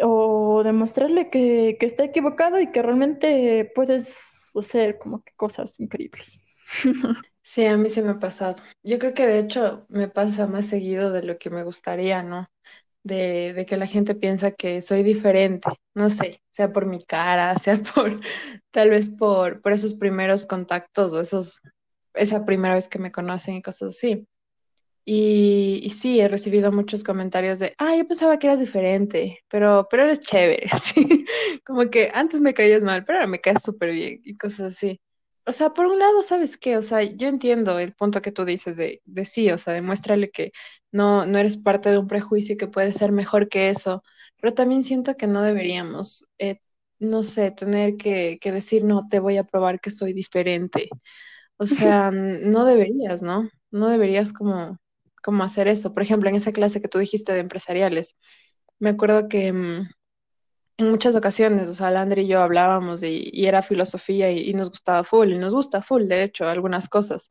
O 0.02 0.64
demostrarle 0.64 1.30
que, 1.30 1.78
que 1.80 1.86
está 1.86 2.04
equivocado 2.04 2.60
y 2.60 2.72
que 2.72 2.82
realmente 2.82 3.72
puedes 3.76 4.18
hacer 4.56 4.98
como 4.98 5.24
que 5.24 5.34
cosas 5.36 5.80
increíbles. 5.80 6.40
Sí, 7.44 7.66
a 7.66 7.76
mí 7.78 7.90
se 7.90 8.02
me 8.04 8.12
ha 8.12 8.20
pasado. 8.20 8.56
Yo 8.84 9.00
creo 9.00 9.14
que 9.14 9.26
de 9.28 9.40
hecho 9.40 9.86
me 9.90 10.08
pasa 10.08 10.48
más 10.48 10.68
seguido 10.68 11.12
de 11.12 11.24
lo 11.24 11.38
que 11.38 11.50
me 11.50 11.64
gustaría, 11.64 12.22
¿no? 12.24 12.48
De, 13.04 13.54
de 13.54 13.66
que 13.66 13.78
la 13.78 13.88
gente 13.88 14.16
piensa 14.16 14.52
que 14.52 14.82
soy 14.82 15.04
diferente, 15.04 15.70
no 15.96 16.10
sé, 16.10 16.42
sea 16.52 16.74
por 16.74 16.86
mi 16.88 17.04
cara, 17.06 17.56
sea 17.60 17.78
por 17.80 18.20
tal 18.72 18.92
vez 18.92 19.10
por, 19.10 19.62
por 19.62 19.74
esos 19.74 19.96
primeros 19.96 20.46
contactos 20.46 21.14
o 21.14 21.22
esos, 21.22 21.62
esa 22.16 22.46
primera 22.46 22.76
vez 22.76 22.88
que 22.90 23.00
me 23.00 23.12
conocen 23.12 23.56
y 23.58 23.62
cosas 23.64 23.90
así. 23.92 24.28
Y, 25.06 25.82
y 25.84 25.90
sí, 25.92 26.22
he 26.22 26.28
recibido 26.28 26.72
muchos 26.72 27.04
comentarios 27.04 27.60
de, 27.60 27.76
ah, 27.80 27.96
yo 27.98 28.08
pensaba 28.08 28.40
que 28.40 28.48
eras 28.48 28.60
diferente, 28.60 29.40
pero, 29.50 29.88
pero 29.90 30.04
eres 30.04 30.20
chévere, 30.22 30.70
así, 30.72 31.26
como 31.66 31.90
que 31.90 32.12
antes 32.14 32.42
me 32.42 32.54
caías 32.54 32.84
mal, 32.84 33.06
pero 33.06 33.20
ahora 33.20 33.28
me 33.28 33.40
caes 33.42 33.64
súper 33.64 33.92
bien 33.94 34.22
y 34.26 34.38
cosas 34.38 34.76
así. 34.76 35.02
O 35.46 35.52
sea, 35.52 35.72
por 35.74 35.88
un 35.88 36.00
lado, 36.00 36.22
¿sabes 36.24 36.58
qué? 36.58 36.78
O 36.78 36.82
sea, 36.84 37.04
yo 37.04 37.28
entiendo 37.28 37.80
el 37.80 37.94
punto 37.94 38.22
que 38.22 38.32
tú 38.32 38.46
dices 38.46 38.78
de, 38.78 39.02
de 39.06 39.26
sí, 39.26 39.50
o 39.52 39.58
sea, 39.58 39.74
demuéstrale 39.74 40.30
que 40.30 40.52
no, 40.92 41.26
no 41.26 41.38
eres 41.40 41.58
parte 41.58 41.90
de 41.92 41.98
un 41.98 42.08
prejuicio 42.08 42.54
y 42.56 42.58
que 42.58 42.68
puedes 42.68 42.98
ser 42.98 43.12
mejor 43.12 43.50
que 43.50 43.70
eso, 43.70 44.04
pero 44.40 44.54
también 44.54 44.84
siento 44.84 45.16
que 45.18 45.28
no 45.28 45.42
deberíamos 45.42 46.28
eh, 46.40 46.58
no 47.00 47.24
sé, 47.24 47.52
tener 47.52 47.98
que, 47.98 48.38
que 48.40 48.52
decir, 48.52 48.84
no, 48.84 49.08
te 49.10 49.20
voy 49.20 49.38
a 49.38 49.44
probar 49.44 49.82
que 49.82 49.90
soy 49.92 50.14
diferente. 50.14 50.90
O 51.58 51.68
sea, 51.68 52.12
no 52.12 52.66
deberías, 52.66 53.22
¿no? 53.24 53.50
No 53.72 53.90
deberías 53.90 54.34
como, 54.34 54.78
como 55.24 55.44
hacer 55.44 55.68
eso. 55.68 55.94
Por 55.94 56.04
ejemplo, 56.04 56.30
en 56.30 56.36
esa 56.36 56.52
clase 56.54 56.82
que 56.82 56.88
tú 56.90 57.00
dijiste 57.00 57.34
de 57.34 57.40
empresariales, 57.40 58.16
me 58.80 58.90
acuerdo 58.92 59.28
que 59.30 59.54
mm, 59.54 59.90
en 60.82 60.92
muchas 60.92 61.16
ocasiones, 61.16 61.70
o 61.70 61.74
sea, 61.74 61.92
Landry 61.92 62.24
y 62.24 62.28
yo 62.28 62.42
hablábamos 62.42 63.04
y, 63.04 63.32
era 63.46 63.62
filosofía 63.62 64.32
y, 64.32 64.50
y 64.50 64.54
nos 64.54 64.70
gustaba 64.70 65.04
full, 65.04 65.32
y 65.32 65.38
nos 65.38 65.54
gusta 65.54 65.82
full, 65.82 66.08
de 66.08 66.24
hecho, 66.24 66.48
algunas 66.48 66.90
cosas. 66.90 67.30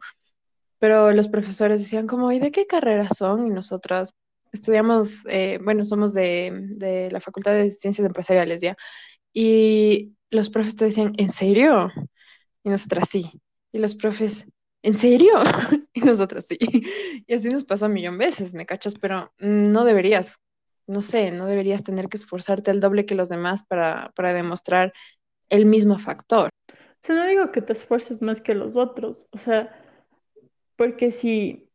Pero 0.79 1.13
los 1.13 1.29
profesores 1.29 1.81
decían 1.81 2.07
como, 2.07 2.33
¿y 2.33 2.41
de 2.41 2.51
qué 2.51 2.67
carrera 2.67 3.09
son? 3.11 3.47
Y 3.47 3.51
nosotras 3.51 4.15
estudiamos, 4.53 5.25
eh, 5.29 5.59
bueno, 5.63 5.85
somos 5.85 6.15
de, 6.15 6.53
de 6.77 7.11
la 7.11 7.21
Facultad 7.21 7.53
de 7.53 7.71
Ciencias 7.71 8.07
Empresariales, 8.07 8.61
¿ya? 8.61 8.77
Y 9.33 10.15
los 10.31 10.51
profes 10.51 10.77
te 10.77 10.87
decían, 10.87 11.13
¿en 11.19 11.33
serio? 11.33 11.91
Y 12.65 12.71
nosotras 12.71 13.09
sí. 13.11 13.31
Y 13.73 13.79
los 13.79 13.95
profes, 13.95 14.47
¿en 14.83 14.97
serio? 14.97 15.35
Y 15.93 16.01
nosotras 16.03 16.47
sí. 16.49 16.59
Y 17.27 17.35
así 17.35 17.49
nos 17.49 17.65
pasa 17.65 17.87
un 17.87 17.93
millón 17.95 18.19
de 18.19 18.27
veces, 18.27 18.55
¿me 18.55 18.67
cachas? 18.67 18.95
Pero 19.01 19.33
no 19.39 19.85
deberías, 19.85 20.39
no 20.87 21.03
sé, 21.03 21.31
no 21.31 21.47
deberías 21.47 21.83
tener 21.83 22.09
que 22.09 22.17
esforzarte 22.17 22.71
el 22.71 22.81
doble 22.81 23.07
que 23.07 23.15
los 23.15 23.29
demás 23.29 23.65
para, 23.67 24.13
para 24.15 24.33
demostrar 24.33 24.93
el 25.49 25.67
mismo 25.67 25.99
factor. 25.99 26.51
O 26.69 27.03
sea, 27.03 27.17
no 27.17 27.27
digo 27.27 27.51
que 27.53 27.63
te 27.63 27.73
esfuerces 27.73 28.21
más 28.21 28.41
que 28.41 28.55
los 28.55 28.77
otros, 28.77 29.27
o 29.33 29.39
sea, 29.39 29.75
porque 30.77 31.11
si 31.11 31.71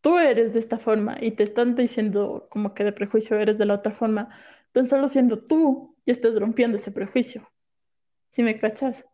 tú 0.00 0.18
eres 0.18 0.52
de 0.52 0.58
esta 0.58 0.78
forma 0.78 1.16
y 1.20 1.32
te 1.32 1.44
están 1.44 1.74
diciendo 1.74 2.48
como 2.50 2.74
que 2.74 2.84
de 2.84 2.92
prejuicio 2.92 3.38
eres 3.38 3.58
de 3.58 3.66
la 3.66 3.74
otra 3.74 3.92
forma, 3.92 4.30
entonces 4.66 4.90
solo 4.90 5.08
siendo 5.08 5.38
tú 5.38 5.96
ya 6.06 6.12
estás 6.12 6.38
rompiendo 6.38 6.76
ese 6.76 6.92
prejuicio. 6.92 7.48
¿Sí 8.30 8.42
me 8.42 8.58
cachas? 8.58 9.04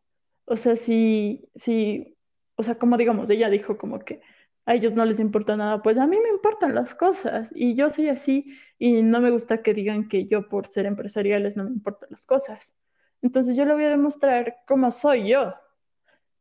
O 0.47 0.57
sea, 0.57 0.77
si, 0.77 1.49
si, 1.55 2.17
o 2.57 2.62
sea, 2.62 2.79
como 2.79 2.97
digamos, 2.97 3.29
ella 3.31 3.50
dijo 3.50 3.77
como 3.77 3.99
que 3.99 4.23
a 4.65 4.75
ellos 4.75 4.95
no 4.95 5.05
les 5.05 5.21
importa 5.21 5.57
nada, 5.57 5.83
pues 5.83 5.99
a 5.99 6.07
mí 6.07 6.17
me 6.19 6.31
importan 6.31 6.75
las 6.75 6.95
cosas 6.95 7.50
y 7.55 7.75
yo 7.75 7.91
soy 7.91 8.09
así 8.09 8.47
y 8.78 9.02
no 9.02 9.20
me 9.20 9.30
gusta 9.30 9.62
que 9.62 9.75
digan 9.75 10.08
que 10.08 10.26
yo 10.26 10.49
por 10.49 10.66
ser 10.68 10.87
empresariales 10.87 11.56
no 11.56 11.64
me 11.64 11.70
importan 11.70 12.11
las 12.11 12.26
cosas. 12.26 12.76
Entonces 13.23 13.56
yo 13.56 13.64
le 13.64 13.75
voy 13.75 13.85
a 13.85 13.90
demostrar 13.90 14.58
cómo 14.66 14.90
soy 14.90 15.28
yo 15.28 15.54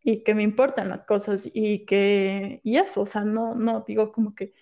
y 0.03 0.23
que 0.23 0.35
me 0.35 0.43
importan 0.43 0.89
las 0.89 1.03
cosas 1.03 1.49
y 1.51 1.85
que, 1.85 2.61
y 2.63 2.77
eso, 2.77 3.01
o 3.01 3.05
sea, 3.05 3.23
no, 3.23 3.55
no 3.55 3.83
digo 3.87 4.11
como 4.11 4.35
que 4.35 4.53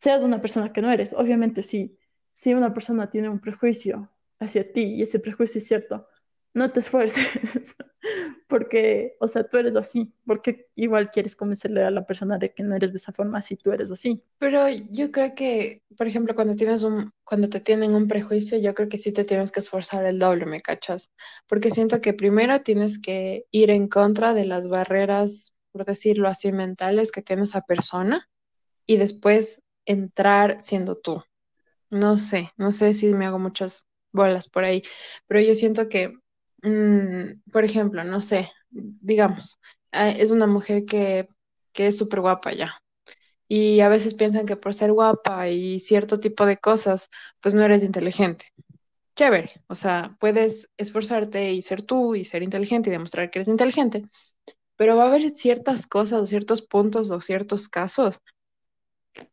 seas 0.00 0.22
una 0.22 0.42
persona 0.42 0.72
que 0.72 0.82
no 0.82 0.90
eres. 0.90 1.12
Obviamente 1.14 1.62
sí, 1.62 1.98
si 2.34 2.54
una 2.54 2.74
persona 2.74 3.10
tiene 3.10 3.28
un 3.28 3.40
prejuicio 3.40 4.10
hacia 4.40 4.72
ti 4.72 4.82
y 4.82 5.02
ese 5.02 5.20
prejuicio 5.20 5.60
es 5.60 5.66
cierto, 5.66 6.08
no 6.56 6.72
te 6.72 6.80
esfuerces, 6.80 7.26
porque, 8.48 9.14
o 9.20 9.28
sea, 9.28 9.46
tú 9.46 9.58
eres 9.58 9.76
así, 9.76 10.10
porque 10.24 10.68
igual 10.74 11.10
quieres 11.10 11.36
convencerle 11.36 11.84
a 11.84 11.90
la 11.90 12.06
persona 12.06 12.38
de 12.38 12.54
que 12.54 12.62
no 12.62 12.74
eres 12.74 12.92
de 12.92 12.96
esa 12.96 13.12
forma 13.12 13.42
si 13.42 13.56
tú 13.56 13.72
eres 13.72 13.90
así. 13.90 14.22
Pero 14.38 14.66
yo 14.88 15.12
creo 15.12 15.34
que, 15.34 15.82
por 15.98 16.06
ejemplo, 16.06 16.34
cuando 16.34 16.56
tienes 16.56 16.82
un, 16.82 17.12
cuando 17.24 17.50
te 17.50 17.60
tienen 17.60 17.94
un 17.94 18.08
prejuicio, 18.08 18.58
yo 18.58 18.74
creo 18.74 18.88
que 18.88 18.98
sí 18.98 19.12
te 19.12 19.24
tienes 19.24 19.52
que 19.52 19.60
esforzar 19.60 20.06
el 20.06 20.18
doble, 20.18 20.46
¿me 20.46 20.62
cachas? 20.62 21.10
Porque 21.46 21.70
siento 21.70 22.00
que 22.00 22.14
primero 22.14 22.62
tienes 22.62 22.98
que 22.98 23.44
ir 23.50 23.68
en 23.68 23.86
contra 23.86 24.32
de 24.32 24.46
las 24.46 24.66
barreras, 24.66 25.54
por 25.72 25.84
decirlo 25.84 26.26
así, 26.26 26.52
mentales 26.52 27.12
que 27.12 27.20
tiene 27.20 27.42
esa 27.42 27.60
persona 27.60 28.30
y 28.86 28.96
después 28.96 29.62
entrar 29.84 30.62
siendo 30.62 30.96
tú. 30.96 31.22
No 31.90 32.16
sé, 32.16 32.50
no 32.56 32.72
sé 32.72 32.94
si 32.94 33.12
me 33.12 33.26
hago 33.26 33.38
muchas 33.38 33.84
bolas 34.10 34.48
por 34.48 34.64
ahí, 34.64 34.82
pero 35.26 35.40
yo 35.40 35.54
siento 35.54 35.90
que 35.90 36.14
Mm, 36.62 37.40
por 37.52 37.64
ejemplo, 37.64 38.02
no 38.04 38.20
sé, 38.20 38.50
digamos, 38.70 39.58
ah, 39.92 40.08
es 40.10 40.30
una 40.30 40.46
mujer 40.46 40.84
que, 40.84 41.28
que 41.72 41.88
es 41.88 41.98
súper 41.98 42.20
guapa 42.20 42.52
ya. 42.52 42.74
Y 43.48 43.80
a 43.80 43.88
veces 43.88 44.14
piensan 44.14 44.46
que 44.46 44.56
por 44.56 44.74
ser 44.74 44.92
guapa 44.92 45.48
y 45.50 45.80
cierto 45.80 46.20
tipo 46.20 46.46
de 46.46 46.58
cosas, 46.58 47.10
pues 47.40 47.54
no 47.54 47.62
eres 47.64 47.84
inteligente. 47.84 48.46
Chévere, 49.16 49.62
o 49.68 49.74
sea, 49.76 50.16
puedes 50.20 50.70
esforzarte 50.78 51.52
y 51.52 51.62
ser 51.62 51.82
tú 51.82 52.14
y 52.16 52.24
ser 52.24 52.42
inteligente 52.44 52.90
y 52.90 52.92
demostrar 52.92 53.30
que 53.30 53.40
eres 53.40 53.48
inteligente, 53.48 54.04
pero 54.76 54.96
va 54.96 55.04
a 55.04 55.08
haber 55.08 55.30
ciertas 55.30 55.86
cosas 55.86 56.22
o 56.22 56.26
ciertos 56.28 56.62
puntos 56.62 57.10
o 57.10 57.20
ciertos 57.22 57.68
casos 57.68 58.22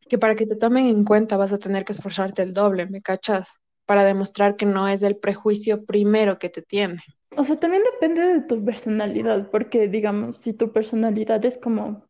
que 0.08 0.18
para 0.18 0.36
que 0.36 0.46
te 0.46 0.56
tomen 0.56 0.86
en 0.86 1.04
cuenta 1.04 1.36
vas 1.36 1.52
a 1.52 1.58
tener 1.58 1.84
que 1.84 1.92
esforzarte 1.92 2.42
el 2.42 2.54
doble, 2.54 2.86
¿me 2.86 3.02
cachas? 3.02 3.60
Para 3.86 4.04
demostrar 4.04 4.56
que 4.56 4.66
no 4.66 4.88
es 4.88 5.02
el 5.02 5.16
prejuicio 5.16 5.84
primero 5.84 6.38
que 6.38 6.48
te 6.48 6.62
tiene. 6.62 6.96
O 7.36 7.44
sea, 7.44 7.56
también 7.56 7.82
depende 7.92 8.22
de 8.22 8.40
tu 8.42 8.64
personalidad, 8.64 9.50
porque 9.50 9.88
digamos, 9.88 10.38
si 10.38 10.52
tu 10.52 10.72
personalidad 10.72 11.44
es 11.44 11.58
como 11.58 12.06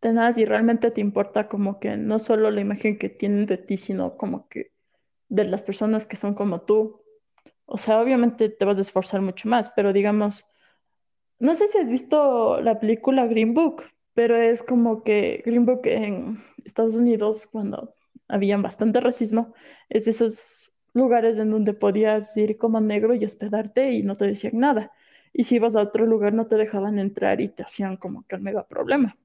tenaz 0.00 0.38
y 0.38 0.44
realmente 0.44 0.90
te 0.90 1.00
importa 1.00 1.48
como 1.48 1.78
que 1.78 1.96
no 1.96 2.18
solo 2.18 2.50
la 2.50 2.60
imagen 2.60 2.98
que 2.98 3.08
tienen 3.08 3.46
de 3.46 3.56
ti, 3.56 3.76
sino 3.76 4.16
como 4.16 4.48
que 4.48 4.72
de 5.28 5.44
las 5.44 5.62
personas 5.62 6.06
que 6.06 6.16
son 6.16 6.34
como 6.34 6.62
tú. 6.62 7.02
O 7.66 7.78
sea, 7.78 8.00
obviamente 8.00 8.48
te 8.48 8.64
vas 8.64 8.78
a 8.78 8.82
esforzar 8.82 9.22
mucho 9.22 9.48
más, 9.48 9.70
pero 9.70 9.92
digamos, 9.92 10.44
no 11.38 11.54
sé 11.54 11.68
si 11.68 11.78
has 11.78 11.88
visto 11.88 12.60
la 12.60 12.78
película 12.78 13.26
Green 13.26 13.54
Book, 13.54 13.84
pero 14.14 14.36
es 14.36 14.62
como 14.62 15.02
que 15.02 15.42
Green 15.44 15.64
Book 15.64 15.82
en 15.84 16.42
Estados 16.64 16.94
Unidos, 16.94 17.48
cuando 17.50 17.94
había 18.28 18.56
bastante 18.58 19.00
racismo, 19.00 19.54
es 19.88 20.04
de 20.04 20.10
esos 20.10 20.61
lugares 20.94 21.38
en 21.38 21.50
donde 21.50 21.74
podías 21.74 22.36
ir 22.36 22.58
como 22.58 22.80
negro 22.80 23.14
y 23.14 23.24
hospedarte 23.24 23.92
y 23.92 24.02
no 24.02 24.16
te 24.16 24.26
decían 24.26 24.58
nada. 24.58 24.92
Y 25.32 25.44
si 25.44 25.56
ibas 25.56 25.76
a 25.76 25.82
otro 25.82 26.06
lugar 26.06 26.34
no 26.34 26.46
te 26.46 26.56
dejaban 26.56 26.98
entrar 26.98 27.40
y 27.40 27.48
te 27.48 27.62
hacían 27.62 27.96
como 27.96 28.26
que 28.26 28.36
el 28.36 28.42
mega 28.42 28.66
problema. 28.66 29.16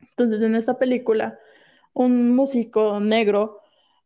Entonces 0.00 0.42
en 0.42 0.54
esta 0.56 0.78
película, 0.78 1.38
un 1.92 2.34
músico 2.34 3.00
negro 3.00 3.60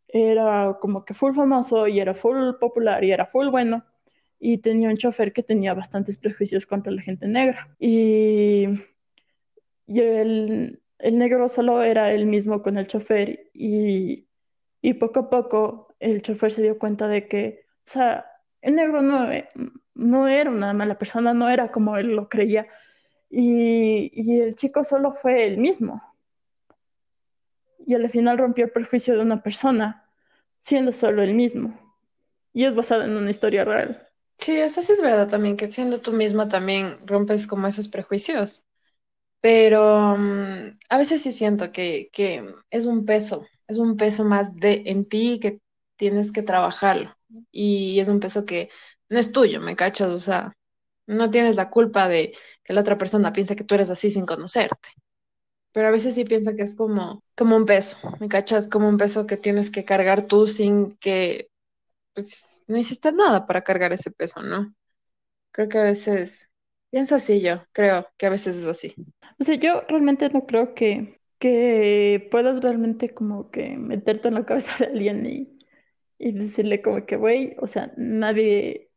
era 0.09 0.79
como 0.81 1.05
que 1.05 1.15
full 1.15 1.35
famoso 1.35 1.87
y 1.89 2.01
era 2.01 2.15
full 2.15 2.55
popular 2.61 3.05
y 3.05 3.13
era 3.13 3.27
full 3.27 3.49
bueno 3.49 3.85
y 4.41 4.59
tenía 4.59 4.89
un 4.89 4.97
chofer 4.97 5.33
que 5.33 5.43
tenía 5.43 5.75
bastantes 5.75 6.19
prejuicios 6.19 6.67
contra 6.67 6.93
la 6.93 7.03
gente 7.03 7.27
negra. 7.29 7.77
Y, 7.79 8.69
y 9.87 10.01
el, 10.01 10.83
el 10.99 11.19
negro 11.19 11.49
solo 11.49 11.83
era 11.83 12.13
el 12.13 12.27
mismo 12.27 12.63
con 12.63 12.79
el 12.79 12.87
chofer 12.87 13.51
y, 13.55 14.29
y 14.83 14.95
poco 14.95 15.21
a 15.21 15.31
poco 15.31 15.88
el 16.01 16.23
chofer 16.23 16.51
se 16.51 16.63
dio 16.63 16.79
cuenta 16.79 17.09
de 17.09 17.29
que, 17.29 17.67
o 17.87 17.91
sea, 17.91 18.27
el 18.61 18.75
negro 18.75 19.03
no, 19.03 19.31
eh, 19.31 19.49
no 19.95 20.29
era 20.29 20.51
una 20.51 20.73
mala 20.73 20.99
persona, 20.99 21.35
no 21.35 21.49
era 21.49 21.71
como 21.71 21.97
él 21.97 22.09
lo 22.09 22.29
creía. 22.29 22.67
Y, 23.31 24.11
y 24.15 24.41
el 24.41 24.57
chico 24.57 24.85
solo 24.85 25.15
fue 25.15 25.47
él 25.47 25.59
mismo. 25.59 26.03
Y 27.87 27.95
al 27.95 28.11
final 28.11 28.39
rompió 28.39 28.65
el 28.67 28.71
prejuicio 28.71 29.15
de 29.15 29.23
una 29.23 29.43
persona, 29.43 30.05
siendo 30.61 30.93
solo 30.93 31.23
él 31.23 31.35
mismo. 31.35 31.79
Y 32.53 32.65
es 32.65 32.75
basado 32.75 33.05
en 33.05 33.17
una 33.17 33.31
historia 33.31 33.65
real. 33.65 34.09
Sí, 34.39 34.59
eso 34.59 34.83
sí 34.83 34.93
es 34.93 35.03
verdad 35.03 35.29
también, 35.29 35.57
que 35.57 35.71
siendo 35.71 36.01
tú 36.01 36.13
misma 36.13 36.49
también 36.49 36.99
rompes 37.07 37.47
como 37.47 37.67
esos 37.67 37.89
prejuicios. 37.89 38.67
Pero 39.41 40.15
um, 40.15 40.77
a 40.89 40.99
veces 40.99 41.23
sí 41.23 41.33
siento 41.33 41.71
que, 41.73 42.11
que 42.13 42.45
es 42.71 42.87
un 42.87 43.05
peso, 43.05 43.47
es 43.69 43.79
un 43.79 43.97
peso 43.97 44.25
más 44.25 44.55
de 44.57 44.83
en 44.87 45.05
ti 45.09 45.39
que 45.41 45.61
tienes 45.99 46.33
que 46.33 46.43
trabajarlo. 46.43 47.15
Y 47.53 48.01
es 48.01 48.09
un 48.09 48.21
peso 48.21 48.47
que 48.47 48.71
no 49.11 49.19
es 49.19 49.33
tuyo, 49.33 49.61
¿me 49.61 49.77
cachas? 49.77 50.11
O 50.11 50.21
sea, 50.21 50.55
no 51.07 51.31
tienes 51.31 51.57
la 51.57 51.71
culpa 51.71 52.09
de 52.09 52.35
que 52.65 52.73
la 52.75 52.83
otra 52.83 52.99
persona 52.99 53.33
piense 53.33 53.57
que 53.57 53.65
tú 53.65 53.75
eres 53.75 53.91
así 53.91 54.11
sin 54.11 54.27
conocerte. 54.27 54.91
Pero 55.73 55.89
a 55.89 55.91
veces 55.91 56.15
sí 56.15 56.25
pienso 56.25 56.57
que 56.57 56.63
es 56.63 56.75
como, 56.75 57.23
como 57.37 57.57
un 57.57 57.67
peso, 57.67 57.99
¿me 58.21 58.29
cachas? 58.29 58.69
Como 58.69 58.89
un 58.89 58.99
peso 58.99 59.27
que 59.27 59.37
tienes 59.37 59.71
que 59.71 59.85
cargar 59.85 60.23
tú 60.27 60.47
sin 60.47 60.97
que, 60.97 61.51
pues, 62.15 62.63
no 62.67 62.79
hiciste 62.79 63.13
nada 63.13 63.47
para 63.47 63.63
cargar 63.63 63.93
ese 63.93 64.11
peso, 64.11 64.43
¿no? 64.43 64.75
Creo 65.53 65.69
que 65.69 65.79
a 65.79 65.83
veces, 65.83 66.49
pienso 66.91 67.17
así 67.17 67.41
yo, 67.41 67.65
creo 67.73 68.09
que 68.17 68.27
a 68.27 68.31
veces 68.31 68.57
es 68.57 68.67
así. 68.67 68.95
O 69.41 69.45
sea, 69.45 69.57
yo 69.57 69.83
realmente 69.89 70.29
no 70.31 70.47
creo 70.47 70.75
que, 70.75 71.21
que 71.39 72.29
puedas 72.31 72.61
realmente 72.63 73.15
como 73.15 73.51
que 73.51 73.77
meterte 73.77 74.29
en 74.29 74.35
la 74.35 74.47
cabeza 74.47 74.73
de 74.79 74.87
alguien 74.87 75.27
y 75.27 75.58
y 76.19 76.33
decirle 76.33 76.83
como 76.83 77.05
que, 77.07 77.17
güey, 77.17 77.57
o 77.61 77.67
sea, 77.67 77.93
nadie, 77.97 78.91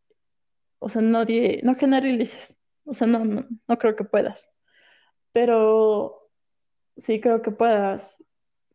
o 0.79 0.89
sea, 0.89 1.01
nadie, 1.01 1.61
no 1.63 1.75
generalices, 1.75 2.57
o 2.85 2.93
sea, 2.93 3.07
no, 3.07 3.23
no, 3.25 3.47
no 3.67 3.77
creo 3.77 3.95
que 3.95 4.03
puedas, 4.03 4.51
pero 5.31 6.29
sí 6.97 7.21
creo 7.21 7.41
que 7.41 7.51
puedas 7.51 8.23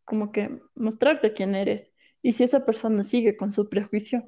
como 0.05 0.33
que 0.33 0.61
mostrarte 0.75 1.33
quién 1.33 1.55
eres. 1.55 1.93
Y 2.23 2.33
si 2.33 2.45
esa 2.45 2.65
persona 2.65 3.03
sigue 3.03 3.37
con 3.37 3.53
su 3.53 3.69
prejuicio, 3.69 4.25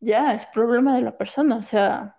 ya 0.00 0.34
es 0.34 0.46
problema 0.46 0.96
de 0.96 1.02
la 1.02 1.16
persona, 1.16 1.56
o 1.56 1.62
sea, 1.62 2.15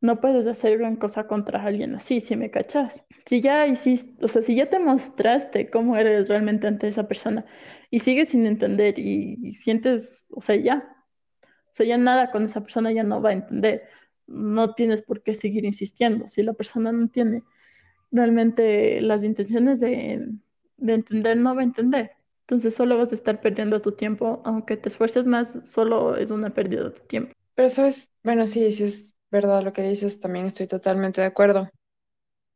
no 0.00 0.20
puedes 0.20 0.46
hacer 0.46 0.78
gran 0.78 0.96
cosa 0.96 1.26
contra 1.26 1.62
alguien 1.64 1.94
así, 1.94 2.20
si 2.20 2.36
me 2.36 2.50
cachas. 2.50 3.04
Si 3.26 3.40
ya 3.40 3.66
hiciste, 3.66 4.24
o 4.24 4.28
sea, 4.28 4.42
si 4.42 4.54
ya 4.54 4.68
te 4.68 4.78
mostraste 4.78 5.70
cómo 5.70 5.96
eres 5.96 6.28
realmente 6.28 6.66
ante 6.66 6.88
esa 6.88 7.08
persona 7.08 7.44
y 7.90 8.00
sigues 8.00 8.30
sin 8.30 8.46
entender 8.46 8.98
y, 8.98 9.52
sientes, 9.52 10.26
o 10.30 10.40
sea, 10.40 10.56
ya. 10.56 10.96
O 11.42 11.74
sea, 11.74 11.86
ya 11.86 11.98
nada 11.98 12.30
con 12.30 12.44
esa 12.44 12.60
persona 12.60 12.92
ya 12.92 13.02
no 13.02 13.20
va 13.20 13.30
a 13.30 13.34
entender. 13.34 13.82
No 14.26 14.74
tienes 14.74 15.02
por 15.02 15.22
qué 15.22 15.34
seguir 15.34 15.64
insistiendo. 15.64 16.28
Si 16.28 16.42
la 16.42 16.52
persona 16.52 16.92
no 16.92 17.08
tiene 17.08 17.42
realmente 18.10 19.00
las 19.00 19.24
intenciones 19.24 19.80
de, 19.80 20.28
de 20.76 20.94
entender, 20.94 21.36
no 21.36 21.54
va 21.54 21.62
a 21.62 21.64
entender. 21.64 22.12
Entonces 22.42 22.74
solo 22.74 22.96
vas 22.96 23.12
a 23.12 23.14
estar 23.14 23.40
perdiendo 23.40 23.82
tu 23.82 23.92
tiempo, 23.92 24.42
aunque 24.44 24.76
te 24.76 24.88
esfuerces 24.88 25.26
más, 25.26 25.58
solo 25.64 26.16
es 26.16 26.30
una 26.30 26.50
pérdida 26.50 26.84
de 26.84 27.00
tiempo. 27.00 27.32
Pero 27.54 27.68
sabes, 27.68 28.10
bueno, 28.22 28.46
sí, 28.46 28.70
sí 28.72 29.12
verdad 29.30 29.62
lo 29.62 29.72
que 29.72 29.82
dices, 29.82 30.20
también 30.20 30.46
estoy 30.46 30.66
totalmente 30.66 31.20
de 31.20 31.26
acuerdo. 31.28 31.70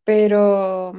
Pero 0.05 0.93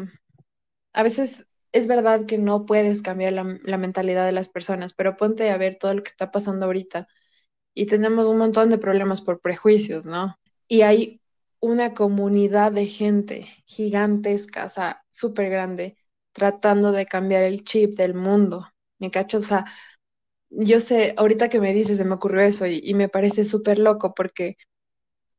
a 0.94 1.04
veces 1.04 1.48
es 1.72 1.88
verdad 1.88 2.26
que 2.26 2.38
no 2.38 2.66
puedes 2.66 3.02
cambiar 3.02 3.34
la, 3.34 3.58
la 3.64 3.78
mentalidad 3.78 4.26
de 4.26 4.32
las 4.32 4.50
personas, 4.50 4.94
pero 4.94 5.16
ponte 5.18 5.50
a 5.52 5.58
ver 5.58 5.78
todo 5.80 5.94
lo 5.94 6.04
que 6.04 6.10
está 6.10 6.32
pasando 6.32 6.66
ahorita 6.68 7.08
y 7.74 7.88
tenemos 7.88 8.28
un 8.28 8.38
montón 8.40 8.70
de 8.70 8.78
problemas 8.78 9.22
por 9.22 9.42
prejuicios, 9.42 10.06
¿no? 10.06 10.38
Y 10.68 10.82
hay 10.82 11.22
una 11.62 11.94
comunidad 11.94 12.72
de 12.72 12.88
gente 12.88 13.50
gigantesca, 13.66 14.66
o 14.66 14.70
sea, 14.70 15.04
súper 15.10 15.50
grande, 15.50 15.98
tratando 16.34 16.92
de 16.92 17.06
cambiar 17.08 17.44
el 17.44 17.64
chip 17.66 17.96
del 17.98 18.14
mundo. 18.16 18.68
¿Me 19.00 19.12
cachas? 19.12 19.44
O 19.46 19.48
sea, 19.48 19.66
yo 20.50 20.80
sé, 20.80 21.14
ahorita 21.18 21.50
que 21.50 21.60
me 21.60 21.74
dices, 21.74 21.98
se 21.98 22.06
me 22.06 22.16
ocurrió 22.16 22.42
eso 22.42 22.66
y, 22.68 22.82
y 22.84 22.94
me 22.94 23.10
parece 23.10 23.46
súper 23.46 23.80
loco 23.80 24.14
porque 24.16 24.58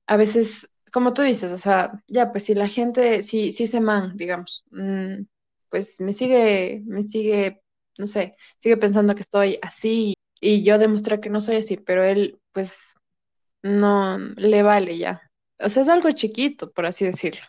a 0.07 0.17
veces, 0.17 0.71
como 0.93 1.13
tú 1.15 1.23
dices, 1.23 1.53
o 1.53 1.57
sea, 1.59 2.03
ya, 2.09 2.33
pues 2.33 2.45
si 2.45 2.55
la 2.55 2.69
gente, 2.69 3.23
si, 3.23 3.53
si 3.53 3.65
ese 3.65 3.81
man, 3.81 4.17
digamos, 4.17 4.65
mm, 4.71 5.23
pues 5.71 6.01
me 6.01 6.13
sigue, 6.13 6.83
me 6.87 7.05
sigue, 7.05 7.63
no 7.99 8.07
sé, 8.07 8.37
sigue 8.61 8.77
pensando 8.77 9.15
que 9.15 9.23
estoy 9.23 9.59
así 9.63 10.15
y 10.41 10.63
yo 10.65 10.79
demostré 10.79 11.21
que 11.21 11.31
no 11.31 11.41
soy 11.41 11.57
así, 11.57 11.77
pero 11.77 12.05
él, 12.05 12.39
pues, 12.53 12.95
no 13.63 14.19
le 14.37 14.63
vale 14.63 14.99
ya. 14.99 15.23
O 15.61 15.69
sea, 15.69 15.83
es 15.83 15.89
algo 15.89 16.11
chiquito, 16.13 16.73
por 16.73 16.87
así 16.87 17.05
decirlo, 17.07 17.43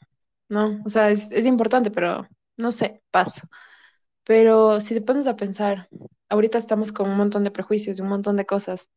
¿no? 0.50 0.82
O 0.86 0.90
sea, 0.90 1.12
es, 1.12 1.32
es 1.32 1.46
importante, 1.46 1.92
pero 1.92 2.28
no 2.58 2.72
sé, 2.72 3.02
paso. 3.12 3.42
Pero 4.24 4.82
si 4.82 4.94
te 4.96 5.02
pones 5.02 5.28
a 5.28 5.36
pensar, 5.36 5.88
ahorita 6.30 6.58
estamos 6.58 6.92
con 6.92 7.10
un 7.10 7.18
montón 7.18 7.44
de 7.44 7.52
prejuicios 7.52 7.98
y 8.00 8.02
un 8.02 8.10
montón 8.10 8.38
de 8.38 8.46
cosas, 8.46 8.90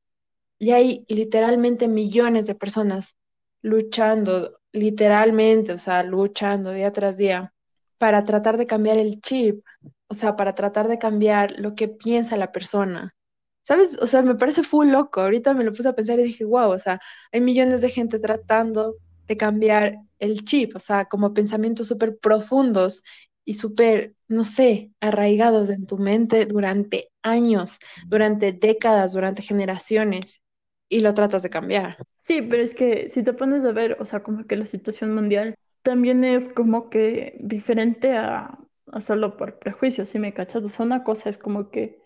y 0.59 0.73
hay 0.73 1.07
literalmente 1.09 1.89
millones 1.89 2.47
de 2.49 2.57
personas 2.57 3.17
luchando, 3.63 4.61
literalmente, 4.73 5.73
o 5.73 5.79
sea, 5.79 6.03
luchando 6.03 6.73
día 6.73 6.93
tras 6.93 7.17
día 7.17 7.53
para 7.99 8.25
tratar 8.25 8.57
de 8.57 8.67
cambiar 8.67 8.99
el 8.99 9.21
chip, 9.21 9.65
o 10.09 10.15
sea, 10.15 10.37
para 10.37 10.55
tratar 10.55 10.89
de 10.89 10.99
cambiar 10.99 11.59
lo 11.59 11.75
que 11.75 11.89
piensa 11.89 12.37
la 12.37 12.53
persona. 12.53 13.15
¿Sabes? 13.63 13.99
O 14.01 14.07
sea, 14.07 14.23
me 14.23 14.35
parece 14.35 14.63
full 14.63 14.89
loco. 14.89 15.21
Ahorita 15.21 15.53
me 15.53 15.65
lo 15.65 15.73
puse 15.75 15.89
a 15.89 15.95
pensar 15.95 16.19
y 16.19 16.23
dije, 16.23 16.45
wow, 16.45 16.71
o 16.71 16.79
sea, 16.79 17.01
hay 17.33 17.41
millones 17.41 17.83
de 17.83 17.91
gente 17.91 18.19
tratando 18.19 18.97
de 19.27 19.37
cambiar 19.37 19.97
el 20.19 20.45
chip, 20.45 20.75
o 20.75 20.81
sea, 20.81 21.05
como 21.05 21.35
pensamientos 21.35 21.89
súper 21.89 22.19
profundos 22.19 23.03
y 23.45 23.55
súper, 23.55 24.15
no 24.27 24.45
sé, 24.45 24.91
arraigados 25.01 25.71
en 25.71 25.87
tu 25.87 25.99
mente 25.99 26.47
durante 26.47 27.11
años, 27.23 27.79
durante 28.07 28.53
décadas, 28.53 29.13
durante 29.13 29.43
generaciones, 29.43 30.43
y 30.89 31.01
lo 31.01 31.15
tratas 31.15 31.43
de 31.43 31.51
cambiar. 31.51 31.97
Sí, 32.25 32.43
pero 32.43 32.63
es 32.63 32.75
que 32.75 33.09
si 33.09 33.23
te 33.23 33.33
pones 33.33 33.65
a 33.65 33.73
ver, 33.73 33.97
o 34.01 34.05
sea, 34.05 34.23
como 34.23 34.47
que 34.47 34.57
la 34.57 34.67
situación 34.67 35.15
mundial 35.15 35.55
también 35.83 36.25
es 36.25 36.49
como 36.49 36.91
que 36.91 37.37
diferente 37.41 38.17
a, 38.17 38.59
solo 39.01 39.37
por 39.37 39.59
prejuicios, 39.59 40.09
¿sí 40.09 40.19
me 40.19 40.35
cachas? 40.35 40.65
O 40.65 40.69
sea, 40.69 40.87
una 40.87 41.05
cosa 41.05 41.31
es 41.31 41.39
como 41.39 41.71
que 41.71 42.01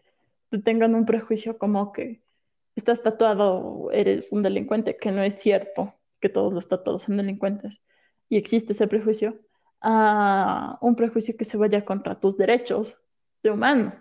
te 0.50 0.58
tengan 0.58 0.94
un 0.94 1.06
prejuicio 1.06 1.58
como 1.58 1.92
que 1.92 2.22
estás 2.76 3.02
tatuado, 3.02 3.90
eres 3.92 4.26
un 4.30 4.42
delincuente, 4.42 4.96
que 4.96 5.10
no 5.10 5.22
es 5.22 5.34
cierto 5.34 5.94
que 6.20 6.28
todos 6.28 6.52
los 6.52 6.68
tatuados 6.68 7.04
son 7.04 7.16
delincuentes 7.16 7.80
y 8.28 8.36
existe 8.36 8.72
ese 8.72 8.86
prejuicio, 8.86 9.40
a 9.80 10.78
un 10.80 10.94
prejuicio 10.94 11.36
que 11.36 11.44
se 11.44 11.56
vaya 11.56 11.84
contra 11.84 12.20
tus 12.20 12.36
derechos 12.36 13.02
de 13.42 13.50
humano, 13.50 13.94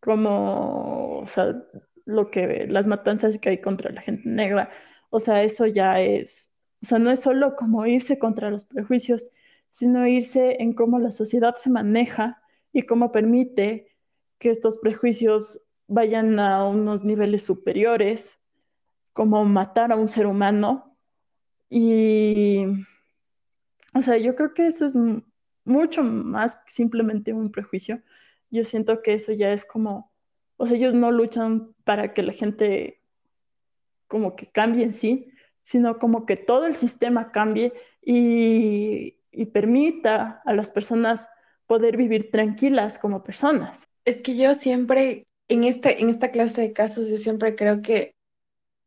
como, 0.00 1.20
o 1.20 1.26
sea, 1.26 1.54
lo 2.06 2.30
que 2.30 2.66
las 2.68 2.86
matanzas 2.86 3.38
que 3.38 3.50
hay 3.50 3.60
contra 3.60 3.92
la 3.92 4.00
gente 4.00 4.28
negra, 4.28 4.70
o 5.10 5.20
sea, 5.20 5.42
eso 5.42 5.66
ya 5.66 6.00
es, 6.00 6.50
o 6.82 6.86
sea, 6.86 6.98
no 6.98 7.10
es 7.10 7.20
solo 7.20 7.56
como 7.56 7.86
irse 7.86 8.18
contra 8.18 8.50
los 8.50 8.64
prejuicios, 8.64 9.30
sino 9.70 10.06
irse 10.06 10.62
en 10.62 10.72
cómo 10.72 10.98
la 10.98 11.12
sociedad 11.12 11.56
se 11.56 11.68
maneja 11.68 12.40
y 12.72 12.82
cómo 12.82 13.12
permite 13.12 13.94
que 14.38 14.50
estos 14.50 14.78
prejuicios 14.78 15.60
vayan 15.88 16.38
a 16.38 16.66
unos 16.66 17.04
niveles 17.04 17.44
superiores, 17.44 18.38
como 19.12 19.44
matar 19.44 19.92
a 19.92 19.96
un 19.96 20.08
ser 20.08 20.26
humano. 20.26 20.96
Y, 21.70 22.64
o 23.94 24.02
sea, 24.02 24.18
yo 24.18 24.34
creo 24.36 24.54
que 24.54 24.66
eso 24.66 24.86
es 24.86 24.94
mucho 25.64 26.02
más 26.02 26.56
que 26.56 26.72
simplemente 26.72 27.32
un 27.32 27.50
prejuicio. 27.50 28.02
Yo 28.50 28.64
siento 28.64 29.02
que 29.02 29.14
eso 29.14 29.32
ya 29.32 29.52
es 29.52 29.64
como, 29.64 30.12
o 30.56 30.66
sea, 30.66 30.76
ellos 30.76 30.94
no 30.94 31.10
luchan 31.10 31.74
para 31.84 32.14
que 32.14 32.22
la 32.22 32.32
gente 32.32 33.00
como 34.08 34.36
que 34.36 34.46
cambie 34.46 34.84
en 34.84 34.92
sí, 34.92 35.32
sino 35.62 35.98
como 35.98 36.26
que 36.26 36.36
todo 36.36 36.66
el 36.66 36.76
sistema 36.76 37.32
cambie 37.32 37.72
y, 38.02 39.14
permita 39.52 40.40
a 40.46 40.54
las 40.54 40.70
personas 40.70 41.28
poder 41.66 41.98
vivir 41.98 42.30
tranquilas 42.30 42.98
como 42.98 43.22
personas. 43.22 43.86
Es 44.04 44.22
que 44.22 44.34
yo 44.36 44.54
siempre, 44.54 45.26
en 45.48 45.64
este, 45.64 46.00
en 46.00 46.08
esta 46.08 46.30
clase 46.30 46.62
de 46.62 46.72
casos, 46.72 47.10
yo 47.10 47.18
siempre 47.18 47.54
creo 47.54 47.82
que 47.82 48.14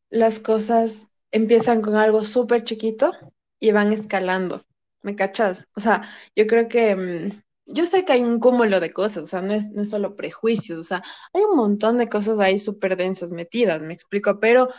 las 0.09 0.39
cosas 0.39 1.09
empiezan 1.31 1.81
con 1.81 1.95
algo 1.95 2.23
súper 2.23 2.63
chiquito 2.63 3.11
y 3.59 3.71
van 3.71 3.91
escalando. 3.91 4.63
¿Me 5.03 5.15
cachas? 5.15 5.67
O 5.75 5.81
sea, 5.81 6.03
yo 6.35 6.47
creo 6.47 6.67
que, 6.67 6.95
mm, 6.95 7.41
yo 7.73 7.85
sé 7.85 8.05
que 8.05 8.13
hay 8.13 8.23
un 8.23 8.39
cúmulo 8.39 8.79
de 8.79 8.91
cosas, 8.93 9.23
o 9.23 9.27
sea, 9.27 9.41
no 9.41 9.53
es, 9.53 9.69
no 9.71 9.83
solo 9.85 10.15
prejuicios, 10.15 10.79
o 10.79 10.83
sea, 10.83 11.03
hay 11.33 11.43
un 11.43 11.57
montón 11.57 11.97
de 11.97 12.09
cosas 12.09 12.39
ahí 12.39 12.59
súper 12.59 12.97
densas 12.97 13.31
metidas, 13.31 13.81
me 13.81 13.93
explico, 13.93 14.39
pero 14.39 14.69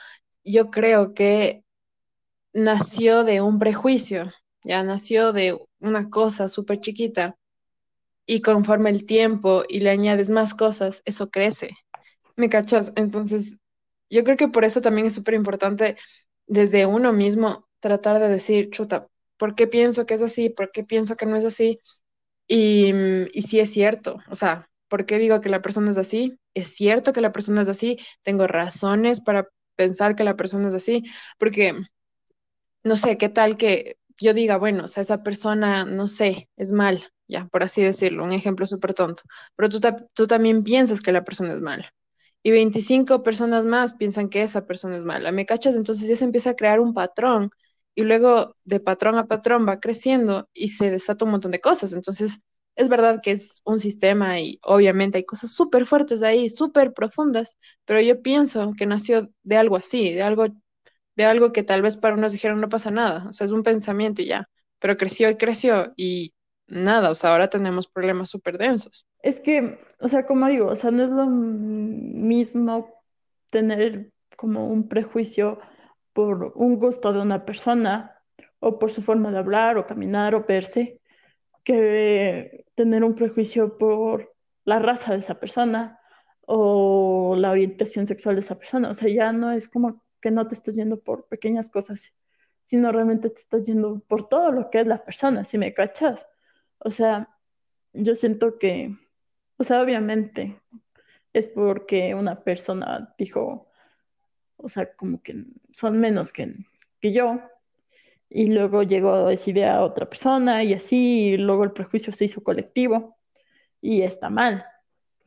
yo 0.44 0.70
creo 0.70 1.14
que 1.14 1.64
nació 2.52 3.24
de 3.24 3.40
un 3.42 3.58
prejuicio, 3.58 4.32
ya 4.64 4.82
nació 4.82 5.32
de 5.32 5.58
una 5.80 6.10
cosa 6.10 6.48
súper 6.48 6.80
chiquita 6.80 7.36
y 8.26 8.42
conforme 8.42 8.90
el 8.90 9.06
tiempo 9.06 9.64
y 9.68 9.80
le 9.80 9.90
añades 9.90 10.30
más 10.30 10.54
cosas, 10.54 11.02
eso 11.04 11.30
crece. 11.30 11.70
¿Me 12.36 12.48
cachas? 12.48 12.92
Entonces, 12.96 13.58
yo 14.10 14.24
creo 14.24 14.36
que 14.36 14.48
por 14.48 14.64
eso 14.64 14.80
también 14.80 15.06
es 15.08 15.14
súper 15.14 15.34
importante 15.34 15.96
desde 16.46 16.86
uno 16.86 17.12
mismo 17.12 17.64
tratar 17.80 18.18
de 18.20 18.28
decir, 18.28 18.70
chuta, 18.70 19.08
¿por 19.38 19.54
qué 19.54 19.66
pienso 19.68 20.06
que 20.06 20.14
es 20.14 20.22
así? 20.22 20.50
¿Por 20.50 20.72
qué 20.72 20.84
pienso 20.84 21.16
que 21.16 21.26
no 21.26 21.36
es 21.36 21.44
así? 21.44 21.80
Y, 22.50 22.92
mm, 22.92 23.28
y 23.32 23.42
si 23.42 23.60
es 23.60 23.70
cierto, 23.72 24.18
o 24.28 24.36
sea, 24.36 24.68
¿por 24.88 25.06
qué 25.06 25.18
digo 25.18 25.40
que 25.40 25.48
la 25.50 25.62
persona 25.62 25.92
es 25.92 25.96
así? 25.98 26.38
¿Es 26.54 26.74
cierto 26.74 27.12
que 27.12 27.20
la 27.20 27.32
persona 27.32 27.62
es 27.62 27.68
así? 27.68 27.98
¿Tengo 28.22 28.46
razones 28.48 29.20
para 29.20 29.48
pensar 29.76 30.16
que 30.16 30.24
la 30.24 30.36
persona 30.36 30.68
es 30.68 30.74
así? 30.74 31.04
Porque 31.38 31.74
no 32.84 32.96
sé, 32.96 33.18
qué 33.18 33.28
tal 33.28 33.56
que 33.56 33.96
yo 34.18 34.34
diga, 34.34 34.56
bueno, 34.58 34.84
o 34.84 34.88
sea, 34.88 35.02
esa 35.02 35.22
persona, 35.22 35.84
no 35.84 36.08
sé, 36.08 36.48
es 36.56 36.72
mal, 36.72 37.04
ya, 37.28 37.46
por 37.48 37.62
así 37.62 37.82
decirlo, 37.82 38.24
un 38.24 38.32
ejemplo 38.32 38.66
súper 38.66 38.94
tonto, 38.94 39.22
pero 39.56 39.68
tú, 39.68 39.80
tú 40.14 40.26
también 40.26 40.62
piensas 40.64 41.00
que 41.00 41.12
la 41.12 41.24
persona 41.24 41.52
es 41.54 41.60
mala. 41.60 41.92
Y 42.42 42.50
25 42.52 43.22
personas 43.22 43.66
más 43.66 43.92
piensan 43.94 44.28
que 44.30 44.40
esa 44.42 44.66
persona 44.66 44.96
es 44.96 45.04
mala, 45.04 45.30
¿me 45.32 45.44
cachas? 45.46 45.74
Entonces 45.76 46.08
ya 46.08 46.16
se 46.16 46.24
empieza 46.24 46.50
a 46.50 46.56
crear 46.56 46.80
un 46.80 46.94
patrón 46.94 47.50
y 48.00 48.04
luego 48.04 48.56
de 48.64 48.80
patrón 48.80 49.16
a 49.16 49.26
patrón 49.26 49.66
va 49.68 49.80
creciendo 49.80 50.48
y 50.54 50.68
se 50.68 50.90
desata 50.90 51.24
un 51.24 51.32
montón 51.32 51.50
de 51.52 51.60
cosas. 51.60 51.92
Entonces, 51.92 52.40
es 52.76 52.88
verdad 52.88 53.20
que 53.22 53.32
es 53.32 53.60
un 53.64 53.78
sistema 53.78 54.40
y 54.40 54.58
obviamente 54.62 55.18
hay 55.18 55.24
cosas 55.24 55.52
súper 55.52 55.86
fuertes 55.86 56.22
ahí, 56.22 56.48
súper 56.48 56.92
profundas, 56.94 57.58
pero 57.84 58.00
yo 58.00 58.22
pienso 58.22 58.72
que 58.76 58.86
nació 58.86 59.30
de 59.42 59.56
algo 59.56 59.76
así, 59.76 60.12
de 60.14 60.22
algo 60.22 60.46
de 61.16 61.24
algo 61.24 61.52
que 61.52 61.62
tal 61.62 61.82
vez 61.82 61.96
para 61.98 62.14
unos 62.14 62.32
dijeron 62.32 62.60
no 62.60 62.68
pasa 62.70 62.90
nada, 62.90 63.26
o 63.28 63.32
sea, 63.32 63.44
es 63.46 63.52
un 63.52 63.62
pensamiento 63.62 64.22
y 64.22 64.26
ya, 64.26 64.48
pero 64.78 64.96
creció 64.96 65.28
y 65.28 65.36
creció 65.36 65.92
y 65.96 66.32
nada, 66.66 67.10
o 67.10 67.14
sea, 67.14 67.32
ahora 67.32 67.50
tenemos 67.50 67.86
problemas 67.86 68.30
súper 68.30 68.56
densos. 68.56 69.06
Es 69.22 69.40
que, 69.40 69.78
o 69.98 70.08
sea, 70.08 70.26
como 70.26 70.46
digo, 70.46 70.68
o 70.68 70.76
sea, 70.76 70.90
no 70.90 71.04
es 71.04 71.10
lo 71.10 71.26
mismo 71.26 72.88
tener 73.50 74.12
como 74.36 74.68
un 74.68 74.88
prejuicio 74.88 75.58
por 76.12 76.52
un 76.56 76.78
gusto 76.78 77.12
de 77.12 77.20
una 77.20 77.44
persona 77.44 78.16
o 78.58 78.78
por 78.78 78.90
su 78.90 79.02
forma 79.02 79.30
de 79.30 79.38
hablar 79.38 79.78
o 79.78 79.86
caminar 79.86 80.34
o 80.34 80.44
verse, 80.44 81.00
que 81.64 82.66
tener 82.74 83.04
un 83.04 83.14
prejuicio 83.14 83.78
por 83.78 84.34
la 84.64 84.78
raza 84.78 85.12
de 85.12 85.20
esa 85.20 85.38
persona 85.38 86.00
o 86.46 87.34
la 87.36 87.50
orientación 87.50 88.06
sexual 88.06 88.36
de 88.36 88.40
esa 88.40 88.58
persona. 88.58 88.90
O 88.90 88.94
sea, 88.94 89.08
ya 89.08 89.32
no 89.32 89.50
es 89.52 89.68
como 89.68 90.02
que 90.20 90.30
no 90.30 90.46
te 90.48 90.54
estás 90.54 90.74
yendo 90.74 91.00
por 91.00 91.26
pequeñas 91.26 91.70
cosas, 91.70 92.14
sino 92.64 92.92
realmente 92.92 93.30
te 93.30 93.38
estás 93.38 93.66
yendo 93.66 94.00
por 94.06 94.28
todo 94.28 94.52
lo 94.52 94.70
que 94.70 94.80
es 94.80 94.86
la 94.86 95.04
persona, 95.04 95.44
si 95.44 95.58
me 95.58 95.74
cachas. 95.74 96.26
O 96.78 96.90
sea, 96.90 97.28
yo 97.92 98.14
siento 98.14 98.58
que, 98.58 98.96
o 99.56 99.64
sea, 99.64 99.82
obviamente 99.82 100.60
es 101.32 101.48
porque 101.48 102.14
una 102.14 102.42
persona 102.42 103.14
dijo, 103.18 103.69
o 104.62 104.68
sea, 104.68 104.92
como 104.94 105.22
que 105.22 105.44
son 105.72 105.98
menos 105.98 106.32
que, 106.32 106.54
que 107.00 107.12
yo. 107.12 107.40
Y 108.28 108.46
luego 108.46 108.82
llegó 108.82 109.28
esa 109.30 109.50
idea 109.50 109.76
a 109.76 109.84
otra 109.84 110.08
persona 110.08 110.62
y 110.62 110.74
así, 110.74 111.30
y 111.30 111.36
luego 111.36 111.64
el 111.64 111.72
prejuicio 111.72 112.12
se 112.12 112.26
hizo 112.26 112.42
colectivo 112.42 113.16
y 113.80 114.02
está 114.02 114.30
mal. 114.30 114.64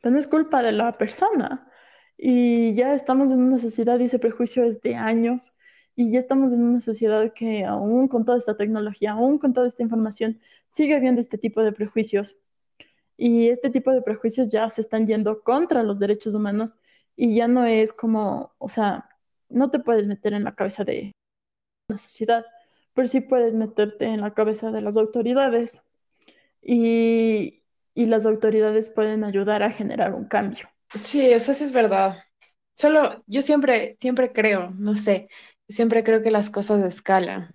Pero 0.00 0.12
no 0.12 0.18
es 0.18 0.26
culpa 0.26 0.62
de 0.62 0.72
la 0.72 0.96
persona. 0.96 1.70
Y 2.16 2.74
ya 2.74 2.94
estamos 2.94 3.32
en 3.32 3.40
una 3.40 3.58
sociedad 3.58 3.98
y 3.98 4.04
ese 4.04 4.18
prejuicio 4.18 4.64
es 4.64 4.80
de 4.80 4.94
años. 4.94 5.52
Y 5.96 6.10
ya 6.10 6.18
estamos 6.18 6.52
en 6.52 6.62
una 6.62 6.80
sociedad 6.80 7.32
que 7.34 7.64
aún 7.64 8.08
con 8.08 8.24
toda 8.24 8.38
esta 8.38 8.56
tecnología, 8.56 9.12
aún 9.12 9.38
con 9.38 9.52
toda 9.52 9.68
esta 9.68 9.82
información, 9.82 10.40
sigue 10.70 10.96
habiendo 10.96 11.20
este 11.20 11.38
tipo 11.38 11.62
de 11.62 11.72
prejuicios. 11.72 12.36
Y 13.16 13.48
este 13.48 13.70
tipo 13.70 13.92
de 13.92 14.02
prejuicios 14.02 14.50
ya 14.50 14.68
se 14.70 14.80
están 14.80 15.06
yendo 15.06 15.42
contra 15.42 15.82
los 15.82 15.98
derechos 15.98 16.34
humanos 16.34 16.76
y 17.16 17.34
ya 17.36 17.48
no 17.48 17.64
es 17.64 17.92
como, 17.92 18.54
o 18.58 18.68
sea, 18.68 19.08
no 19.48 19.70
te 19.70 19.78
puedes 19.80 20.06
meter 20.06 20.32
en 20.34 20.44
la 20.44 20.54
cabeza 20.54 20.84
de 20.84 21.12
la 21.88 21.98
sociedad, 21.98 22.44
pero 22.94 23.08
sí 23.08 23.20
puedes 23.20 23.54
meterte 23.54 24.06
en 24.06 24.20
la 24.22 24.34
cabeza 24.34 24.70
de 24.72 24.82
las 24.82 24.96
autoridades 24.96 25.82
y, 26.62 27.62
y 27.94 28.06
las 28.06 28.26
autoridades 28.26 28.88
pueden 28.90 29.24
ayudar 29.24 29.62
a 29.62 29.72
generar 29.72 30.14
un 30.14 30.26
cambio. 30.28 30.68
Sí, 31.02 31.20
eso 31.32 31.54
sí 31.54 31.64
es 31.64 31.72
verdad. 31.72 32.18
Solo 32.74 33.22
yo 33.26 33.42
siempre, 33.42 33.96
siempre 34.00 34.32
creo, 34.32 34.70
no 34.78 34.94
sé, 34.96 35.28
siempre 35.68 36.04
creo 36.04 36.22
que 36.22 36.30
las 36.30 36.50
cosas 36.50 36.82
escalan. 36.84 37.50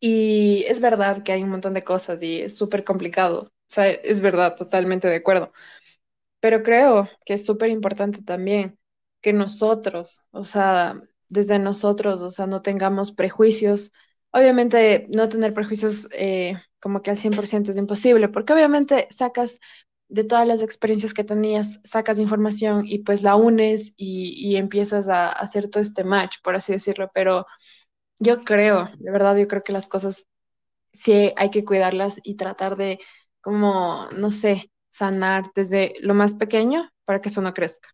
Y 0.00 0.64
es 0.68 0.80
verdad 0.80 1.22
que 1.22 1.32
hay 1.32 1.42
un 1.42 1.50
montón 1.50 1.74
de 1.74 1.84
cosas 1.84 2.22
y 2.22 2.40
es 2.42 2.56
súper 2.56 2.84
complicado. 2.84 3.42
O 3.44 3.50
sea, 3.74 3.88
es 3.90 4.20
verdad, 4.20 4.56
totalmente 4.56 5.08
de 5.08 5.16
acuerdo. 5.16 5.52
Pero 6.40 6.62
creo 6.64 7.08
que 7.26 7.34
es 7.34 7.46
súper 7.46 7.70
importante 7.70 8.22
también 8.22 8.78
que 9.22 9.32
nosotros, 9.32 10.28
o 10.32 10.44
sea, 10.44 11.00
desde 11.28 11.58
nosotros, 11.58 12.22
o 12.22 12.30
sea, 12.30 12.46
no 12.46 12.62
tengamos 12.62 13.12
prejuicios. 13.12 13.92
Obviamente, 14.32 15.06
no 15.10 15.28
tener 15.28 15.54
prejuicios 15.54 16.08
eh, 16.12 16.56
como 16.80 17.02
que 17.02 17.10
al 17.10 17.18
100% 17.18 17.70
es 17.70 17.78
imposible, 17.78 18.28
porque 18.28 18.52
obviamente 18.52 19.06
sacas 19.10 19.60
de 20.08 20.24
todas 20.24 20.46
las 20.46 20.60
experiencias 20.60 21.14
que 21.14 21.24
tenías, 21.24 21.80
sacas 21.84 22.18
información 22.18 22.84
y 22.86 22.98
pues 23.00 23.22
la 23.22 23.36
unes 23.36 23.94
y, 23.96 24.34
y 24.36 24.56
empiezas 24.56 25.08
a, 25.08 25.30
hacer 25.32 25.68
todo 25.68 25.82
este 25.82 26.04
match, 26.04 26.36
por 26.42 26.54
así 26.56 26.72
decirlo. 26.72 27.10
Pero 27.14 27.46
yo 28.20 28.42
creo, 28.44 28.90
de 28.98 29.12
verdad, 29.12 29.36
yo 29.36 29.48
creo 29.48 29.64
que 29.64 29.72
las 29.72 29.88
cosas 29.88 30.26
sí 30.92 31.32
hay 31.36 31.50
que 31.50 31.64
cuidarlas 31.64 32.20
y 32.24 32.36
tratar 32.36 32.76
de, 32.76 32.98
como, 33.40 34.08
no 34.12 34.30
sé, 34.30 34.70
sanar 34.90 35.44
desde 35.54 35.94
lo 36.00 36.14
más 36.14 36.34
pequeño 36.34 36.90
para 37.04 37.20
que 37.20 37.30
eso 37.30 37.42
no 37.42 37.54
crezca. 37.54 37.90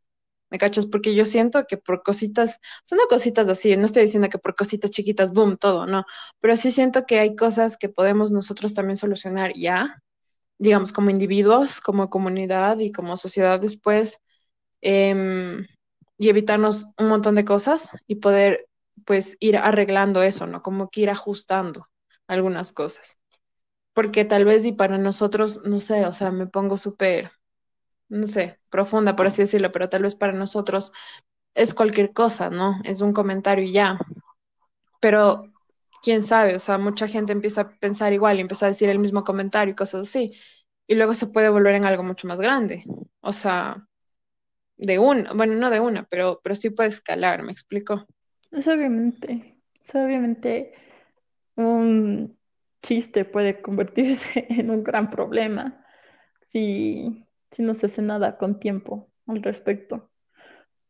¿Me 0.50 0.58
cachas? 0.58 0.86
Porque 0.86 1.14
yo 1.14 1.24
siento 1.26 1.66
que 1.66 1.76
por 1.76 2.02
cositas, 2.02 2.58
son 2.84 2.98
cositas 3.08 3.48
así, 3.48 3.76
no 3.76 3.86
estoy 3.86 4.04
diciendo 4.04 4.28
que 4.30 4.38
por 4.38 4.54
cositas 4.56 4.90
chiquitas, 4.90 5.32
boom, 5.32 5.58
todo, 5.58 5.86
no, 5.86 6.04
pero 6.40 6.56
sí 6.56 6.70
siento 6.70 7.04
que 7.06 7.18
hay 7.20 7.36
cosas 7.36 7.76
que 7.76 7.88
podemos 7.90 8.32
nosotros 8.32 8.72
también 8.74 8.96
solucionar 8.96 9.52
ya, 9.54 10.02
digamos, 10.58 10.92
como 10.92 11.10
individuos, 11.10 11.80
como 11.80 12.10
comunidad 12.10 12.78
y 12.80 12.92
como 12.92 13.16
sociedad 13.16 13.60
después, 13.60 14.20
em, 14.82 15.66
y 16.18 16.28
evitarnos 16.28 16.86
un 16.98 17.08
montón 17.08 17.34
de 17.36 17.44
cosas 17.44 17.90
y 18.06 18.16
poder, 18.16 18.66
pues, 19.06 19.36
ir 19.40 19.56
arreglando 19.58 20.22
eso, 20.22 20.46
¿no? 20.46 20.62
Como 20.62 20.88
que 20.90 21.02
ir 21.02 21.10
ajustando 21.10 21.88
algunas 22.28 22.72
cosas. 22.72 23.16
Porque 23.94 24.24
tal 24.24 24.44
vez 24.46 24.64
y 24.64 24.72
para 24.72 24.98
nosotros, 24.98 25.62
no 25.64 25.80
sé, 25.80 26.06
o 26.06 26.12
sea, 26.12 26.30
me 26.32 26.46
pongo 26.46 26.76
súper 26.78 27.32
no 28.08 28.26
sé, 28.26 28.58
profunda, 28.70 29.16
por 29.16 29.26
así 29.26 29.42
decirlo, 29.42 29.72
pero 29.72 29.88
tal 29.88 30.02
vez 30.02 30.14
para 30.14 30.32
nosotros 30.32 30.92
es 31.54 31.74
cualquier 31.74 32.12
cosa, 32.12 32.50
¿no? 32.50 32.80
Es 32.84 33.00
un 33.00 33.12
comentario 33.12 33.64
y 33.64 33.72
ya. 33.72 33.98
Pero 35.00 35.52
quién 36.02 36.24
sabe, 36.24 36.54
o 36.54 36.58
sea, 36.58 36.78
mucha 36.78 37.08
gente 37.08 37.32
empieza 37.32 37.62
a 37.62 37.70
pensar 37.78 38.12
igual 38.12 38.38
y 38.38 38.40
empieza 38.40 38.66
a 38.66 38.70
decir 38.70 38.88
el 38.88 38.98
mismo 38.98 39.24
comentario 39.24 39.72
y 39.72 39.76
cosas 39.76 40.08
así. 40.08 40.34
Y 40.86 40.94
luego 40.94 41.14
se 41.14 41.26
puede 41.26 41.48
volver 41.48 41.74
en 41.74 41.84
algo 41.84 42.02
mucho 42.02 42.26
más 42.26 42.40
grande. 42.40 42.84
O 43.20 43.32
sea, 43.32 43.86
de 44.76 44.98
una, 44.98 45.32
bueno, 45.34 45.54
no 45.54 45.70
de 45.70 45.80
una, 45.80 46.04
pero, 46.04 46.40
pero 46.42 46.54
sí 46.54 46.70
puede 46.70 46.88
escalar, 46.88 47.42
¿me 47.42 47.52
explico? 47.52 48.06
Obviamente, 48.52 49.56
obviamente 49.92 50.72
un 51.56 52.38
chiste 52.82 53.24
puede 53.24 53.60
convertirse 53.60 54.46
en 54.50 54.70
un 54.70 54.84
gran 54.84 55.10
problema 55.10 55.84
si 56.48 57.27
si 57.50 57.62
no 57.62 57.74
se 57.74 57.86
hace 57.86 58.02
nada 58.02 58.38
con 58.38 58.60
tiempo 58.60 59.10
al 59.26 59.42
respecto. 59.42 60.10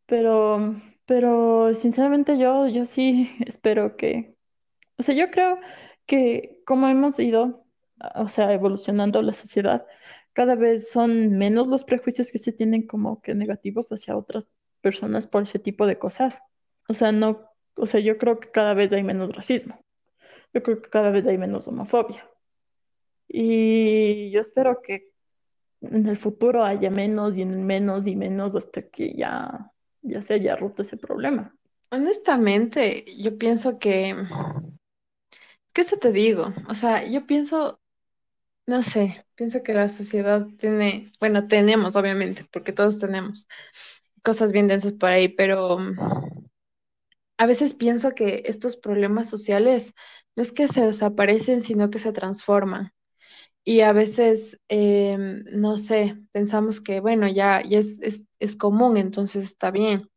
Pero, 0.07 0.77
pero 1.07 1.75
sinceramente 1.75 2.39
yo, 2.39 2.67
yo 2.69 2.87
sí 2.87 3.31
espero 3.47 3.97
que, 3.97 4.37
o 4.99 5.03
sea, 5.03 5.15
yo 5.15 5.31
creo 5.31 5.59
que 6.07 6.63
como 6.67 6.89
hemos 6.89 7.19
ido, 7.21 7.65
o 8.15 8.29
sea, 8.29 8.53
evolucionando 8.53 9.23
la 9.23 9.35
sociedad, 9.35 9.87
cada 10.33 10.55
vez 10.55 10.91
son 10.91 11.31
menos 11.33 11.67
los 11.67 11.85
prejuicios 11.85 12.31
que 12.31 12.39
se 12.39 12.53
tienen 12.53 12.87
como 12.87 13.21
que 13.23 13.35
negativos 13.35 13.91
hacia 13.93 14.17
otras 14.17 14.47
personas 14.81 15.27
por 15.27 15.43
ese 15.43 15.59
tipo 15.59 15.87
de 15.87 15.99
cosas. 15.99 16.41
O 16.89 16.95
sea, 16.95 17.13
no, 17.13 17.51
o 17.75 17.87
sea, 17.87 18.01
yo 18.01 18.19
creo 18.19 18.41
que 18.41 18.51
cada 18.51 18.75
vez 18.75 18.93
hay 18.93 19.03
menos 19.03 19.35
racismo. 19.35 19.81
Yo 20.55 20.63
creo 20.63 20.81
que 20.81 20.91
cada 20.91 21.11
vez 21.11 21.27
hay 21.27 21.39
menos 21.39 21.69
homofobia. 21.69 22.29
Y 23.29 24.31
yo 24.31 24.41
espero 24.41 24.81
que 24.83 25.11
en 25.81 26.07
el 26.07 26.17
futuro 26.17 26.65
haya 26.65 26.91
menos 26.91 27.37
y 27.39 27.45
menos 27.45 28.07
y 28.07 28.17
menos 28.17 28.55
hasta 28.57 28.83
que 28.83 29.15
ya, 29.15 29.73
ya 30.03 30.23
se 30.23 30.35
haya 30.35 30.57
roto 30.57 30.83
ese 30.83 30.97
problema. 30.97 31.55
Honestamente, 31.91 33.05
yo 33.19 33.39
pienso 33.39 33.79
que, 33.79 34.15
¿qué 35.73 35.81
eso 35.83 35.97
te 35.97 36.13
digo? 36.13 36.53
O 36.69 36.75
sea, 36.75 37.07
yo 37.09 37.27
pienso, 37.27 37.81
no 38.67 38.83
sé, 38.83 39.27
pienso 39.35 39.63
que 39.63 39.75
la 39.75 39.89
sociedad 39.89 40.47
tiene, 40.59 41.13
bueno, 41.21 41.49
tenemos 41.49 41.97
obviamente, 41.97 42.47
porque 42.53 42.73
todos 42.73 42.99
tenemos 42.99 43.47
cosas 44.23 44.53
bien 44.53 44.69
densas 44.69 44.95
por 44.95 45.11
ahí, 45.11 45.29
pero 45.29 45.79
a 47.39 47.47
veces 47.47 47.75
pienso 47.75 48.15
que 48.15 48.43
estos 48.47 48.77
problemas 48.77 49.31
sociales 49.31 49.95
no 50.37 50.43
es 50.43 50.53
que 50.53 50.69
se 50.69 50.83
desaparecen, 50.85 51.63
sino 51.63 51.91
que 51.91 51.99
se 51.99 52.13
transforman. 52.13 52.93
Y 53.69 53.83
a 53.83 53.93
veces, 53.93 54.59
em, 54.69 55.45
no 55.53 55.77
sé, 55.77 56.17
pensamos 56.33 56.81
que, 56.81 57.01
bueno, 57.01 57.29
ya, 57.29 57.61
ya 57.63 57.79
es, 57.79 58.01
es, 58.01 58.25
es 58.39 58.57
común, 58.57 58.97
entonces 58.97 59.43
está 59.45 59.71
bien. 59.71 60.09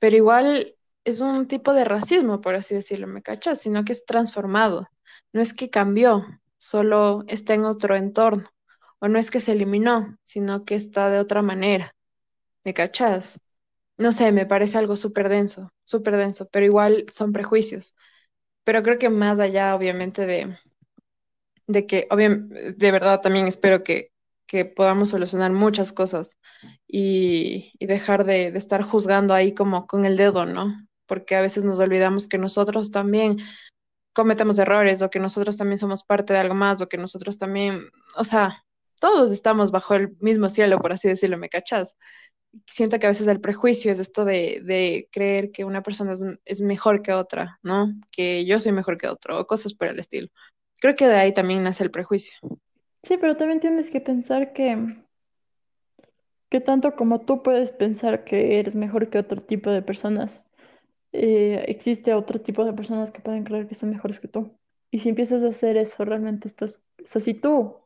Pero 0.00 0.16
igual 0.16 0.76
es 1.04 1.20
un 1.20 1.48
tipo 1.48 1.74
de 1.74 1.84
racismo, 1.84 2.40
por 2.40 2.54
así 2.56 2.74
decirlo, 2.74 3.06
¿me 3.08 3.22
cachas? 3.22 3.60
Sino 3.60 3.84
que 3.84 3.92
es 3.92 4.06
transformado. 4.06 4.88
No 5.32 5.40
es 5.42 5.54
que 5.54 5.70
cambió, 5.70 6.26
solo 6.58 7.24
está 7.28 7.54
en 7.54 7.64
otro 7.66 7.96
entorno. 7.96 8.44
O 9.00 9.08
no 9.08 9.18
es 9.18 9.30
que 9.30 9.40
se 9.40 9.52
eliminó, 9.52 10.16
sino 10.24 10.64
que 10.64 10.74
está 10.76 11.10
de 11.10 11.20
otra 11.20 11.42
manera. 11.42 11.94
¿Me 12.64 12.74
cachas? 12.74 13.38
No 13.98 14.12
sé, 14.12 14.32
me 14.32 14.46
parece 14.46 14.78
algo 14.78 14.96
súper 14.96 15.28
denso, 15.30 15.72
súper 15.84 16.16
denso, 16.18 16.48
pero 16.52 16.66
igual 16.66 17.06
son 17.10 17.32
prejuicios. 17.32 17.96
Pero 18.64 18.82
creo 18.82 18.98
que 18.98 19.10
más 19.10 19.40
allá, 19.40 19.74
obviamente, 19.76 20.26
de, 20.26 20.58
de 21.72 21.86
que, 21.86 22.06
obviamente, 22.10 22.72
de 22.72 22.92
verdad 22.92 23.20
también 23.20 23.46
espero 23.46 23.82
que, 23.82 24.10
que 24.46 24.64
podamos 24.64 25.10
solucionar 25.10 25.52
muchas 25.52 25.92
cosas 25.92 26.36
y, 26.86 27.72
y 27.78 27.86
dejar 27.86 28.24
de, 28.24 28.52
de, 28.52 28.58
estar 28.58 28.82
juzgando 28.82 29.34
ahí 29.34 29.54
como 29.54 29.86
con 29.86 30.04
el 30.04 30.16
dedo, 30.16 30.46
¿no? 30.46 30.86
Porque 31.06 31.36
a 31.36 31.40
veces 31.40 31.64
nos 31.64 31.78
olvidamos 31.78 32.28
que 32.28 32.38
nosotros 32.38 32.90
también 32.90 33.38
cometemos 34.12 34.58
errores 34.58 35.02
o 35.02 35.10
que 35.10 35.18
nosotros 35.18 35.56
también 35.56 35.78
somos 35.78 36.04
parte 36.04 36.32
de 36.32 36.38
algo 36.40 36.54
más 36.54 36.80
o 36.80 36.88
que 36.88 36.98
nosotros 36.98 37.38
también, 37.38 37.80
o 38.16 38.24
sea, 38.24 38.64
todos 39.00 39.32
estamos 39.32 39.70
bajo 39.70 39.94
el 39.94 40.16
mismo 40.20 40.48
cielo, 40.48 40.78
por 40.78 40.92
así 40.92 41.08
decirlo, 41.08 41.38
¿me 41.38 41.48
cachas? 41.48 41.96
Siento 42.66 42.98
que 42.98 43.06
a 43.06 43.08
veces 43.08 43.26
el 43.28 43.40
prejuicio 43.40 43.90
es 43.90 43.98
esto 43.98 44.24
de, 44.24 44.60
de 44.64 45.08
creer 45.10 45.50
que 45.50 45.64
una 45.64 45.82
persona 45.82 46.12
es, 46.12 46.22
es, 46.44 46.60
mejor 46.60 47.02
que 47.02 47.12
otra, 47.12 47.58
¿no? 47.62 47.92
Que 48.10 48.44
yo 48.44 48.60
soy 48.60 48.72
mejor 48.72 48.98
que 48.98 49.08
otro 49.08 49.40
o 49.40 49.46
cosas 49.46 49.74
por 49.74 49.88
el 49.88 49.98
estilo. 49.98 50.28
Creo 50.82 50.96
que 50.96 51.06
de 51.06 51.14
ahí 51.14 51.32
también 51.32 51.62
nace 51.62 51.84
el 51.84 51.92
prejuicio. 51.92 52.36
Sí, 53.04 53.16
pero 53.16 53.36
también 53.36 53.60
tienes 53.60 53.88
que 53.88 54.00
pensar 54.00 54.52
que, 54.52 54.96
que 56.48 56.60
tanto 56.60 56.96
como 56.96 57.20
tú 57.20 57.44
puedes 57.44 57.70
pensar 57.70 58.24
que 58.24 58.58
eres 58.58 58.74
mejor 58.74 59.08
que 59.08 59.18
otro 59.18 59.40
tipo 59.40 59.70
de 59.70 59.80
personas, 59.80 60.42
eh, 61.12 61.64
existe 61.68 62.12
otro 62.14 62.40
tipo 62.40 62.64
de 62.64 62.72
personas 62.72 63.12
que 63.12 63.20
pueden 63.20 63.44
creer 63.44 63.68
que 63.68 63.76
son 63.76 63.90
mejores 63.90 64.18
que 64.18 64.26
tú. 64.26 64.58
Y 64.90 64.98
si 64.98 65.08
empiezas 65.08 65.44
a 65.44 65.50
hacer 65.50 65.76
eso, 65.76 66.04
realmente 66.04 66.48
estás, 66.48 66.82
o 67.00 67.06
sea, 67.06 67.20
si 67.20 67.34
tú 67.34 67.76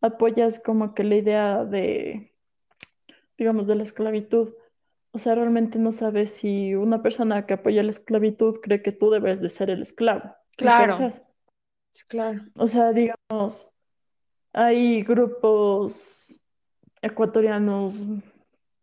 apoyas 0.00 0.60
como 0.60 0.94
que 0.94 1.02
la 1.02 1.16
idea 1.16 1.64
de, 1.64 2.32
digamos, 3.38 3.66
de 3.66 3.74
la 3.74 3.82
esclavitud, 3.82 4.50
o 5.10 5.18
sea, 5.18 5.34
realmente 5.34 5.80
no 5.80 5.90
sabes 5.90 6.30
si 6.30 6.76
una 6.76 7.02
persona 7.02 7.44
que 7.44 7.54
apoya 7.54 7.82
la 7.82 7.90
esclavitud 7.90 8.60
cree 8.62 8.82
que 8.82 8.92
tú 8.92 9.10
debes 9.10 9.40
de 9.40 9.48
ser 9.48 9.68
el 9.68 9.82
esclavo. 9.82 10.36
Claro. 10.56 10.96
Claro. 12.08 12.42
O 12.54 12.66
sea, 12.68 12.92
digamos, 12.92 13.70
hay 14.52 15.02
grupos 15.02 16.44
ecuatorianos, 17.02 17.94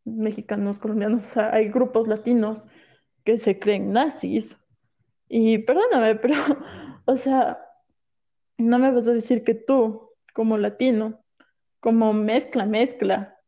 mexicanos, 0.05 0.79
colombianos, 0.79 1.27
o 1.27 1.29
sea, 1.31 1.53
hay 1.53 1.69
grupos 1.69 2.07
latinos 2.07 2.65
que 3.25 3.37
se 3.39 3.59
creen 3.59 3.93
nazis. 3.93 4.59
Y 5.29 5.59
perdóname, 5.59 6.15
pero, 6.21 6.35
o 7.05 7.17
sea, 7.17 7.59
no 8.57 8.79
me 8.79 8.91
vas 8.91 9.07
a 9.07 9.13
decir 9.13 9.43
que 9.43 9.55
tú, 9.55 10.11
como 10.33 10.57
latino, 10.57 11.23
como 11.81 12.13
mezcla, 12.13 12.65
mezcla, 12.65 13.39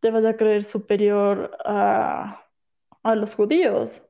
te 0.00 0.10
vas 0.10 0.24
a 0.24 0.36
creer 0.36 0.64
superior 0.64 1.56
a, 1.64 2.44
a 3.02 3.14
los 3.14 3.34
judíos. 3.34 4.02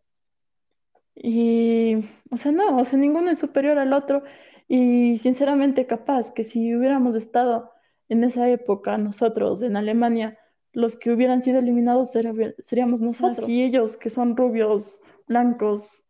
Y, 1.17 1.97
o 2.31 2.37
sea, 2.37 2.53
no, 2.53 2.77
o 2.77 2.85
sea, 2.85 2.99
ninguno 2.99 3.31
es 3.31 3.39
superior 3.39 3.79
al 3.79 3.93
otro. 3.93 4.23
Y 4.69 5.19
sinceramente, 5.19 5.87
capaz 5.87 6.33
que 6.33 6.45
si 6.45 6.75
hubiéramos 6.75 7.17
estado 7.17 7.71
en 8.09 8.23
esa 8.25 8.49
época, 8.51 8.99
nosotros 8.99 9.63
en 9.63 9.77
Alemania, 9.77 10.39
los 10.73 10.97
que 10.97 11.11
hubieran 11.11 11.43
sido 11.43 11.59
eliminados 11.59 12.11
seríamos 12.11 13.01
nosotros. 13.01 13.49
Y 13.49 13.63
ellos, 13.63 13.97
que 13.97 14.11
son 14.11 14.37
rubios, 14.37 15.01
blancos, 15.27 16.05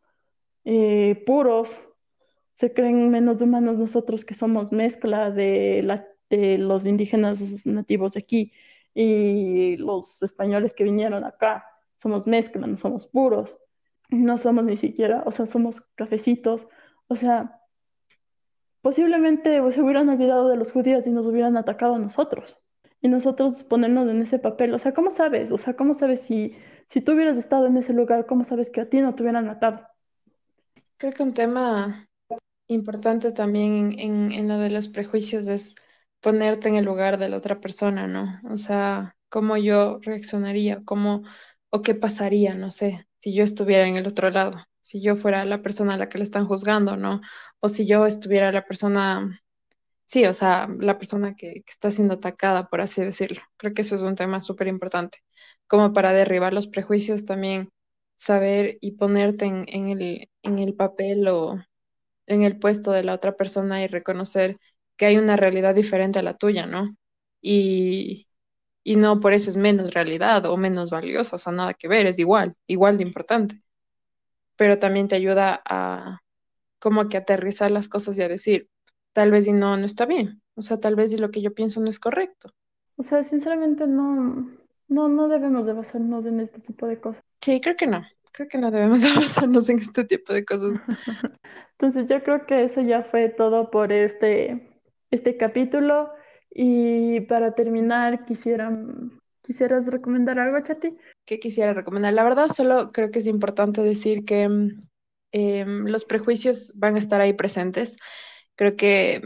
eh, 0.64 1.22
puros, 1.24 1.80
se 2.54 2.72
creen 2.72 3.10
menos 3.10 3.40
humanos 3.40 3.78
nosotros 3.78 4.24
que 4.24 4.34
somos 4.34 4.72
mezcla 4.72 5.30
de, 5.30 5.82
la, 5.84 6.08
de 6.30 6.58
los 6.58 6.86
indígenas 6.86 7.64
nativos 7.66 8.14
de 8.14 8.20
aquí 8.20 8.52
y 8.94 9.76
los 9.76 10.22
españoles 10.22 10.74
que 10.74 10.84
vinieron 10.84 11.24
acá. 11.24 11.64
Somos 11.94 12.26
mezcla, 12.26 12.66
no 12.66 12.76
somos 12.76 13.06
puros. 13.06 13.58
No 14.10 14.38
somos 14.38 14.64
ni 14.64 14.76
siquiera, 14.76 15.22
o 15.26 15.32
sea, 15.32 15.46
somos 15.46 15.80
cafecitos. 15.96 16.66
O 17.08 17.16
sea, 17.16 17.60
posiblemente 18.82 19.60
se 19.72 19.82
hubieran 19.82 20.08
olvidado 20.08 20.48
de 20.48 20.56
los 20.56 20.72
judíos 20.72 21.06
y 21.06 21.10
nos 21.10 21.26
hubieran 21.26 21.56
atacado 21.56 21.94
a 21.94 21.98
nosotros. 21.98 22.58
Y 23.00 23.08
nosotros 23.08 23.62
ponernos 23.64 24.08
en 24.08 24.22
ese 24.22 24.38
papel. 24.38 24.74
O 24.74 24.78
sea, 24.78 24.94
¿cómo 24.94 25.10
sabes? 25.10 25.52
O 25.52 25.58
sea, 25.58 25.74
¿cómo 25.74 25.94
sabes 25.94 26.20
si, 26.20 26.56
si 26.88 27.00
tú 27.00 27.12
hubieras 27.12 27.36
estado 27.36 27.66
en 27.66 27.76
ese 27.76 27.92
lugar, 27.92 28.26
cómo 28.26 28.44
sabes 28.44 28.70
que 28.70 28.80
a 28.80 28.88
ti 28.88 29.00
no 29.00 29.14
te 29.14 29.22
hubieran 29.22 29.46
matado? 29.46 29.86
Creo 30.98 31.12
que 31.12 31.22
un 31.22 31.34
tema 31.34 32.08
importante 32.68 33.32
también 33.32 33.98
en, 33.98 34.32
en 34.32 34.48
lo 34.48 34.58
de 34.58 34.70
los 34.70 34.88
prejuicios 34.88 35.46
es 35.46 35.76
ponerte 36.20 36.68
en 36.68 36.76
el 36.76 36.84
lugar 36.84 37.18
de 37.18 37.28
la 37.28 37.36
otra 37.36 37.60
persona, 37.60 38.06
¿no? 38.06 38.40
O 38.50 38.56
sea, 38.56 39.16
cómo 39.28 39.56
yo 39.56 39.98
reaccionaría, 40.02 40.82
cómo 40.84 41.22
o 41.70 41.82
qué 41.82 41.94
pasaría, 41.94 42.54
no 42.54 42.70
sé, 42.70 43.05
si 43.26 43.34
yo 43.34 43.42
estuviera 43.42 43.88
en 43.88 43.96
el 43.96 44.06
otro 44.06 44.30
lado, 44.30 44.54
si 44.78 45.02
yo 45.02 45.16
fuera 45.16 45.44
la 45.44 45.60
persona 45.60 45.94
a 45.94 45.96
la 45.96 46.08
que 46.08 46.18
le 46.18 46.22
están 46.24 46.46
juzgando, 46.46 46.96
¿no? 46.96 47.20
O 47.58 47.68
si 47.68 47.84
yo 47.84 48.06
estuviera 48.06 48.52
la 48.52 48.64
persona, 48.64 49.42
sí, 50.04 50.26
o 50.26 50.34
sea, 50.34 50.68
la 50.80 50.98
persona 50.98 51.34
que, 51.36 51.64
que 51.64 51.72
está 51.72 51.90
siendo 51.92 52.14
atacada, 52.14 52.68
por 52.68 52.80
así 52.80 53.02
decirlo. 53.02 53.42
Creo 53.56 53.74
que 53.74 53.82
eso 53.82 53.96
es 53.96 54.02
un 54.02 54.14
tema 54.14 54.40
súper 54.40 54.68
importante, 54.68 55.18
como 55.66 55.92
para 55.92 56.12
derribar 56.12 56.54
los 56.54 56.68
prejuicios 56.68 57.24
también, 57.24 57.70
saber 58.16 58.78
y 58.80 58.92
ponerte 58.92 59.46
en, 59.46 59.88
el, 59.88 60.30
en 60.42 60.58
el 60.60 60.74
papel 60.76 61.26
o 61.28 61.56
en 62.26 62.44
el 62.44 62.58
puesto 62.60 62.92
de 62.92 63.04
la 63.04 63.14
otra 63.14 63.36
persona 63.36 63.82
y 63.82 63.88
reconocer 63.88 64.58
que 64.96 65.06
hay 65.06 65.18
una 65.18 65.36
realidad 65.36 65.74
diferente 65.74 66.20
a 66.20 66.22
la 66.22 66.36
tuya, 66.36 66.66
¿no? 66.66 66.96
Y, 67.42 68.28
y 68.88 68.94
no 68.94 69.18
por 69.18 69.32
eso 69.32 69.50
es 69.50 69.56
menos 69.56 69.92
realidad 69.94 70.46
o 70.46 70.56
menos 70.56 70.90
valiosa, 70.90 71.34
o 71.34 71.38
sea, 71.40 71.52
nada 71.52 71.74
que 71.74 71.88
ver, 71.88 72.06
es 72.06 72.20
igual, 72.20 72.54
igual 72.68 72.98
de 72.98 73.02
importante. 73.02 73.60
Pero 74.54 74.78
también 74.78 75.08
te 75.08 75.16
ayuda 75.16 75.60
a 75.64 76.20
como 76.78 77.08
que 77.08 77.16
aterrizar 77.16 77.72
las 77.72 77.88
cosas 77.88 78.16
y 78.16 78.22
a 78.22 78.28
decir, 78.28 78.68
tal 79.12 79.32
vez 79.32 79.48
y 79.48 79.52
no, 79.52 79.76
no 79.76 79.84
está 79.84 80.06
bien, 80.06 80.40
o 80.54 80.62
sea, 80.62 80.78
tal 80.78 80.94
vez 80.94 81.12
y 81.12 81.18
lo 81.18 81.32
que 81.32 81.42
yo 81.42 81.52
pienso 81.52 81.80
no 81.80 81.90
es 81.90 81.98
correcto. 81.98 82.52
O 82.94 83.02
sea, 83.02 83.24
sinceramente 83.24 83.88
no, 83.88 84.52
no, 84.86 85.08
no 85.08 85.26
debemos 85.26 85.66
de 85.66 85.72
basarnos 85.72 86.24
en 86.24 86.38
este 86.38 86.60
tipo 86.60 86.86
de 86.86 87.00
cosas. 87.00 87.24
Sí, 87.40 87.60
creo 87.60 87.74
que 87.74 87.88
no, 87.88 88.06
creo 88.30 88.46
que 88.46 88.58
no 88.58 88.70
debemos 88.70 89.00
de 89.02 89.12
basarnos 89.14 89.68
en 89.68 89.80
este 89.80 90.04
tipo 90.04 90.32
de 90.32 90.44
cosas. 90.44 90.78
Entonces 91.72 92.08
yo 92.08 92.22
creo 92.22 92.46
que 92.46 92.62
eso 92.62 92.82
ya 92.82 93.02
fue 93.02 93.30
todo 93.30 93.68
por 93.68 93.90
este 93.90 94.80
este 95.10 95.36
capítulo. 95.36 96.12
Y 96.58 97.20
para 97.20 97.54
terminar, 97.54 98.24
quisiera, 98.24 98.74
¿quisieras 99.42 99.88
recomendar 99.88 100.38
algo, 100.38 100.58
Chati? 100.60 100.96
¿Qué 101.26 101.38
quisiera 101.38 101.74
recomendar? 101.74 102.14
La 102.14 102.24
verdad, 102.24 102.48
solo 102.48 102.92
creo 102.92 103.10
que 103.10 103.18
es 103.18 103.26
importante 103.26 103.82
decir 103.82 104.24
que 104.24 104.48
eh, 105.32 105.66
los 105.66 106.06
prejuicios 106.06 106.72
van 106.76 106.96
a 106.96 106.98
estar 106.98 107.20
ahí 107.20 107.34
presentes. 107.34 107.98
Creo 108.54 108.74
que, 108.74 109.20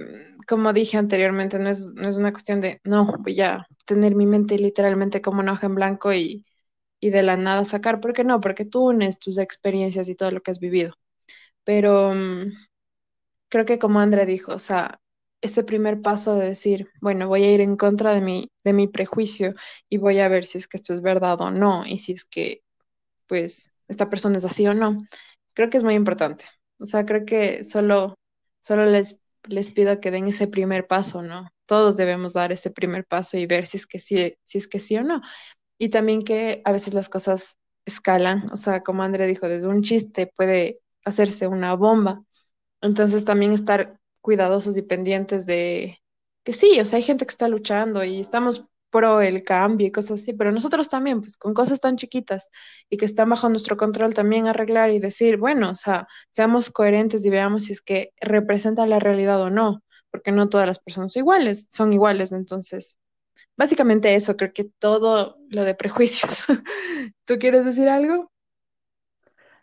como 0.49 0.73
dije 0.73 0.97
anteriormente, 0.97 1.61
no 1.61 1.69
es, 1.69 1.93
no 1.95 2.09
es 2.09 2.17
una 2.17 2.33
cuestión 2.33 2.61
de, 2.61 2.81
no, 2.83 3.15
voy 3.21 3.41
a 3.43 3.65
tener 3.87 4.17
mi 4.17 4.27
mente 4.27 4.59
literalmente 4.59 5.23
como 5.23 5.39
una 5.39 5.53
hoja 5.53 5.67
en 5.67 5.77
blanco 5.77 6.13
y, 6.13 6.45
y 6.99 7.11
de 7.11 7.23
la 7.23 7.37
nada 7.37 7.65
sacar. 7.65 8.01
¿Por 8.01 8.13
qué 8.13 8.25
no? 8.25 8.41
Porque 8.41 8.65
tú 8.65 8.89
unes 8.89 9.21
tus 9.21 9.39
experiencias 9.39 10.09
y 10.09 10.17
todo 10.17 10.33
lo 10.33 10.41
que 10.41 10.51
has 10.51 10.59
vivido. 10.59 10.95
Pero 11.63 12.11
um, 12.11 12.51
creo 13.49 13.65
que 13.67 13.79
como 13.79 14.01
Andrea 14.01 14.27
dijo, 14.27 14.53
o 14.53 14.59
sea, 14.59 15.01
ese 15.41 15.65
primer 15.65 16.03
paso 16.03 16.37
de 16.37 16.47
decir, 16.49 16.91
bueno, 17.01 17.29
voy 17.29 17.45
a 17.45 17.53
ir 17.53 17.61
en 17.61 17.77
contra 17.77 18.15
de 18.15 18.21
mi, 18.21 18.51
de 18.65 18.73
mi 18.73 18.89
prejuicio 18.89 19.55
y 19.89 19.99
voy 19.99 20.19
a 20.21 20.29
ver 20.29 20.47
si 20.47 20.59
es 20.59 20.69
que 20.69 20.77
esto 20.79 20.93
es 20.95 21.01
verdad 21.03 21.41
o 21.41 21.51
no, 21.51 21.85
y 21.87 21.99
si 21.99 22.13
es 22.13 22.25
que, 22.25 22.63
pues, 23.27 23.71
esta 23.89 24.11
persona 24.11 24.39
es 24.39 24.45
así 24.45 24.67
o 24.67 24.75
no, 24.75 25.07
creo 25.55 25.71
que 25.71 25.77
es 25.77 25.85
muy 25.85 25.95
importante. 25.95 26.47
O 26.79 26.87
sea, 26.87 27.05
creo 27.07 27.25
que 27.25 27.65
solo, 27.65 28.15
solo 28.61 28.87
les, 28.87 29.21
les 29.49 29.71
pido 29.71 30.01
que 30.01 30.11
den 30.11 30.27
ese 30.29 30.49
primer 30.49 30.87
paso, 30.87 31.23
¿no? 31.23 31.51
Todos 31.67 31.97
debemos 31.97 32.33
dar 32.35 32.53
ese 32.53 32.71
primer 32.71 33.05
paso 33.07 33.37
y 33.39 33.47
ver 33.47 33.67
si 33.67 33.77
es 33.79 33.87
que 33.87 34.01
sí, 34.01 34.35
si 34.45 34.59
es 34.59 34.69
que 34.69 34.81
sí 34.81 34.97
o 34.97 35.05
no. 35.05 35.21
Y 35.79 35.91
también 35.91 36.23
que 36.23 36.63
a 36.65 36.73
veces 36.73 36.95
las 36.95 37.09
cosas 37.09 37.57
escalan, 37.87 38.47
o 38.53 38.57
sea, 38.57 38.83
como 38.83 39.03
André 39.03 39.27
dijo, 39.27 39.49
desde 39.49 39.69
un 39.69 39.83
chiste 39.83 40.33
puede 40.37 40.79
hacerse 41.05 41.49
una 41.49 41.75
bomba. 41.75 42.23
Entonces 42.83 43.25
también 43.27 43.53
estar 43.53 44.00
cuidadosos 44.21 44.77
y 44.77 44.83
pendientes 44.83 45.47
de 45.47 45.99
que 46.45 46.53
sí, 46.53 46.81
o 46.81 46.87
sea, 46.87 46.97
hay 46.99 47.03
gente 47.03 47.27
que 47.27 47.31
está 47.31 47.49
luchando 47.49 48.05
y 48.05 48.21
estamos 48.21 48.67
pro 48.91 49.21
el 49.21 49.45
cambio 49.45 49.87
y 49.87 49.93
cosas 49.93 50.21
así, 50.21 50.33
pero 50.33 50.53
nosotros 50.53 50.89
también, 50.89 51.21
pues 51.21 51.37
con 51.37 51.55
cosas 51.55 51.81
tan 51.81 51.97
chiquitas 51.97 52.51
y 52.89 52.97
que 52.97 53.05
están 53.05 53.31
bajo 53.31 53.49
nuestro 53.49 53.77
control, 53.77 54.15
también 54.15 54.47
arreglar 54.47 54.91
y 54.91 54.99
decir, 54.99 55.37
bueno, 55.37 55.71
o 55.71 55.77
sea, 55.77 56.09
seamos 56.33 56.71
coherentes 56.71 57.25
y 57.25 57.31
veamos 57.31 57.65
si 57.65 57.73
es 57.73 57.81
que 57.83 58.13
representa 58.21 58.87
la 58.87 58.99
realidad 58.99 59.41
o 59.41 59.51
no, 59.51 59.83
porque 60.11 60.33
no 60.33 60.49
todas 60.49 60.67
las 60.67 60.81
personas 60.81 61.13
son 61.13 61.21
iguales, 61.21 61.69
son 61.71 61.93
iguales, 61.93 62.33
entonces, 62.33 62.99
básicamente 63.57 64.15
eso, 64.15 64.37
creo 64.37 64.53
que 64.53 64.65
todo 64.65 65.39
lo 65.51 65.65
de 65.65 65.75
prejuicios. 65.75 66.45
¿Tú 67.25 67.39
quieres 67.39 67.65
decir 67.65 67.89
algo? 67.89 68.31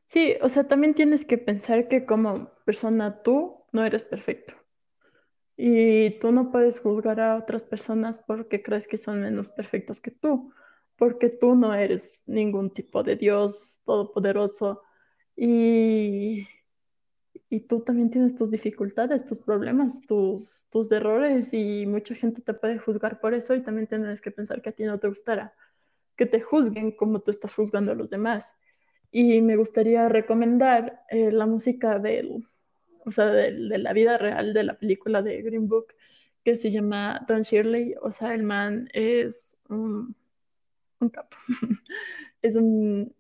Sí, 0.08 0.36
o 0.42 0.48
sea, 0.48 0.68
también 0.68 0.94
tienes 0.94 1.26
que 1.26 1.38
pensar 1.38 1.90
que 1.90 2.06
como 2.06 2.50
persona 2.66 3.22
tú 3.24 3.57
no 3.78 3.86
eres 3.86 4.04
perfecto. 4.04 4.54
Y 5.56 6.20
tú 6.20 6.32
no 6.32 6.52
puedes 6.52 6.80
juzgar 6.80 7.20
a 7.20 7.38
otras 7.38 7.64
personas 7.64 8.24
porque 8.26 8.62
crees 8.64 8.88
que 8.88 8.98
son 8.98 9.22
menos 9.22 9.52
perfectos 9.52 10.00
que 10.00 10.12
tú, 10.12 10.52
porque 10.98 11.30
tú 11.30 11.56
no 11.56 11.74
eres 11.74 12.24
ningún 12.28 12.74
tipo 12.74 13.04
de 13.04 13.16
Dios 13.16 13.82
todopoderoso. 13.86 14.82
Y, 15.36 16.48
y 17.50 17.60
tú 17.62 17.82
también 17.82 18.10
tienes 18.10 18.36
tus 18.36 18.50
dificultades, 18.52 19.26
tus 19.26 19.40
problemas, 19.40 20.02
tus, 20.02 20.66
tus 20.72 20.92
errores 20.92 21.54
y 21.54 21.86
mucha 21.86 22.16
gente 22.16 22.42
te 22.42 22.54
puede 22.54 22.80
juzgar 22.80 23.20
por 23.20 23.34
eso 23.36 23.54
y 23.56 23.62
también 23.62 23.88
tienes 23.88 24.22
que 24.22 24.32
pensar 24.32 24.62
que 24.62 24.70
a 24.70 24.74
ti 24.74 24.84
no 24.84 25.00
te 25.00 25.08
gustará 25.08 25.54
que 26.18 26.26
te 26.26 26.42
juzguen 26.42 26.92
como 26.92 27.22
tú 27.22 27.32
estás 27.32 27.54
juzgando 27.54 27.92
a 27.92 27.96
los 27.96 28.10
demás. 28.10 28.56
Y 29.12 29.42
me 29.42 29.56
gustaría 29.56 30.10
recomendar 30.10 31.04
eh, 31.10 31.32
la 31.32 31.46
música 31.46 32.00
del 32.00 32.46
o 33.08 33.12
sea, 33.12 33.28
de, 33.28 33.52
la 33.52 33.94
vida 33.94 34.18
real 34.18 34.54
de 34.54 34.64
la 34.64 34.78
película 34.78 35.22
de 35.22 35.42
Green 35.42 35.70
Book, 35.70 35.94
que 36.44 36.58
se 36.58 36.72
llama 36.72 37.26
Don 37.28 37.44
Shirley. 37.44 37.96
O 38.02 38.12
sea, 38.12 38.34
el 38.34 38.44
man 38.44 38.90
es 38.94 39.58
un, 39.70 40.14
un 41.00 41.10
capo, 41.10 41.38
es 42.42 42.56
un, 42.58 43.14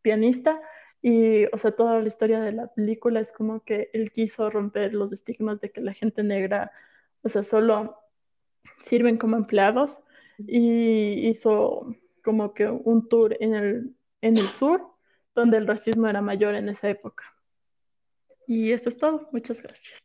pianista. 0.00 0.60
Y, 1.02 1.46
o 1.46 1.58
sea, 1.58 1.72
toda 1.72 2.00
la 2.00 2.06
historia 2.06 2.40
de 2.40 2.52
la 2.52 2.68
película 2.68 3.18
es 3.18 3.32
como 3.32 3.64
que 3.64 3.90
él 3.92 4.12
quiso 4.12 4.48
romper 4.48 4.94
los 4.94 5.12
estigmas 5.12 5.60
de 5.60 5.72
que 5.72 5.80
la 5.80 5.92
gente 5.92 6.22
negra, 6.22 6.70
o 7.22 7.28
sea, 7.28 7.42
solo 7.42 7.98
sirven 8.80 9.16
como 9.18 9.36
empleados 9.36 10.04
y 10.38 11.28
hizo 11.28 11.96
como 12.22 12.54
que 12.54 12.68
un 12.68 13.08
tour 13.08 13.36
en 13.40 13.54
el, 13.54 13.96
en 14.20 14.36
el 14.36 14.48
sur, 14.50 14.86
donde 15.34 15.56
el 15.56 15.66
racismo 15.66 16.06
era 16.06 16.22
mayor 16.22 16.54
en 16.54 16.68
esa 16.68 16.88
época. 16.88 17.31
Y 18.52 18.70
eso 18.70 18.90
es 18.90 18.98
todo. 18.98 19.30
Muchas 19.32 19.62
gracias. 19.62 19.98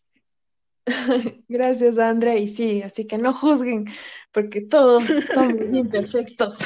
Gracias, 1.49 1.97
Andrea. 1.97 2.37
Y 2.37 2.47
sí, 2.47 2.81
así 2.81 3.05
que 3.05 3.17
no 3.17 3.33
juzguen, 3.33 3.87
porque 4.31 4.61
todos 4.61 5.03
somos 5.33 5.53
imperfectos. 5.73 6.57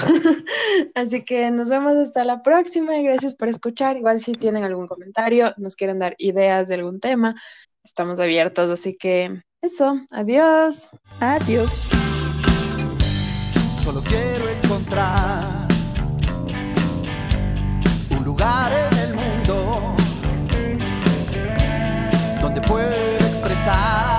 así 0.93 1.25
que 1.25 1.49
nos 1.49 1.71
vemos 1.71 1.93
hasta 1.93 2.23
la 2.23 2.43
próxima 2.43 2.99
y 2.99 3.03
gracias 3.03 3.33
por 3.33 3.47
escuchar. 3.47 3.97
Igual 3.97 4.21
si 4.21 4.33
tienen 4.33 4.63
algún 4.63 4.87
comentario, 4.87 5.55
nos 5.57 5.75
quieren 5.75 5.97
dar 5.97 6.13
ideas 6.19 6.67
de 6.67 6.75
algún 6.75 6.99
tema, 6.99 7.33
estamos 7.83 8.19
abiertos. 8.19 8.69
Así 8.69 8.95
que 8.95 9.41
eso, 9.63 10.05
adiós. 10.11 10.91
Adiós. 11.19 11.71
Solo 13.83 14.03
quiero 14.03 14.47
encontrar 14.49 15.67
un 18.11 18.23
lugar 18.23 18.31
lugar 18.41 18.71
en 18.71 18.90
pueda 23.63 24.10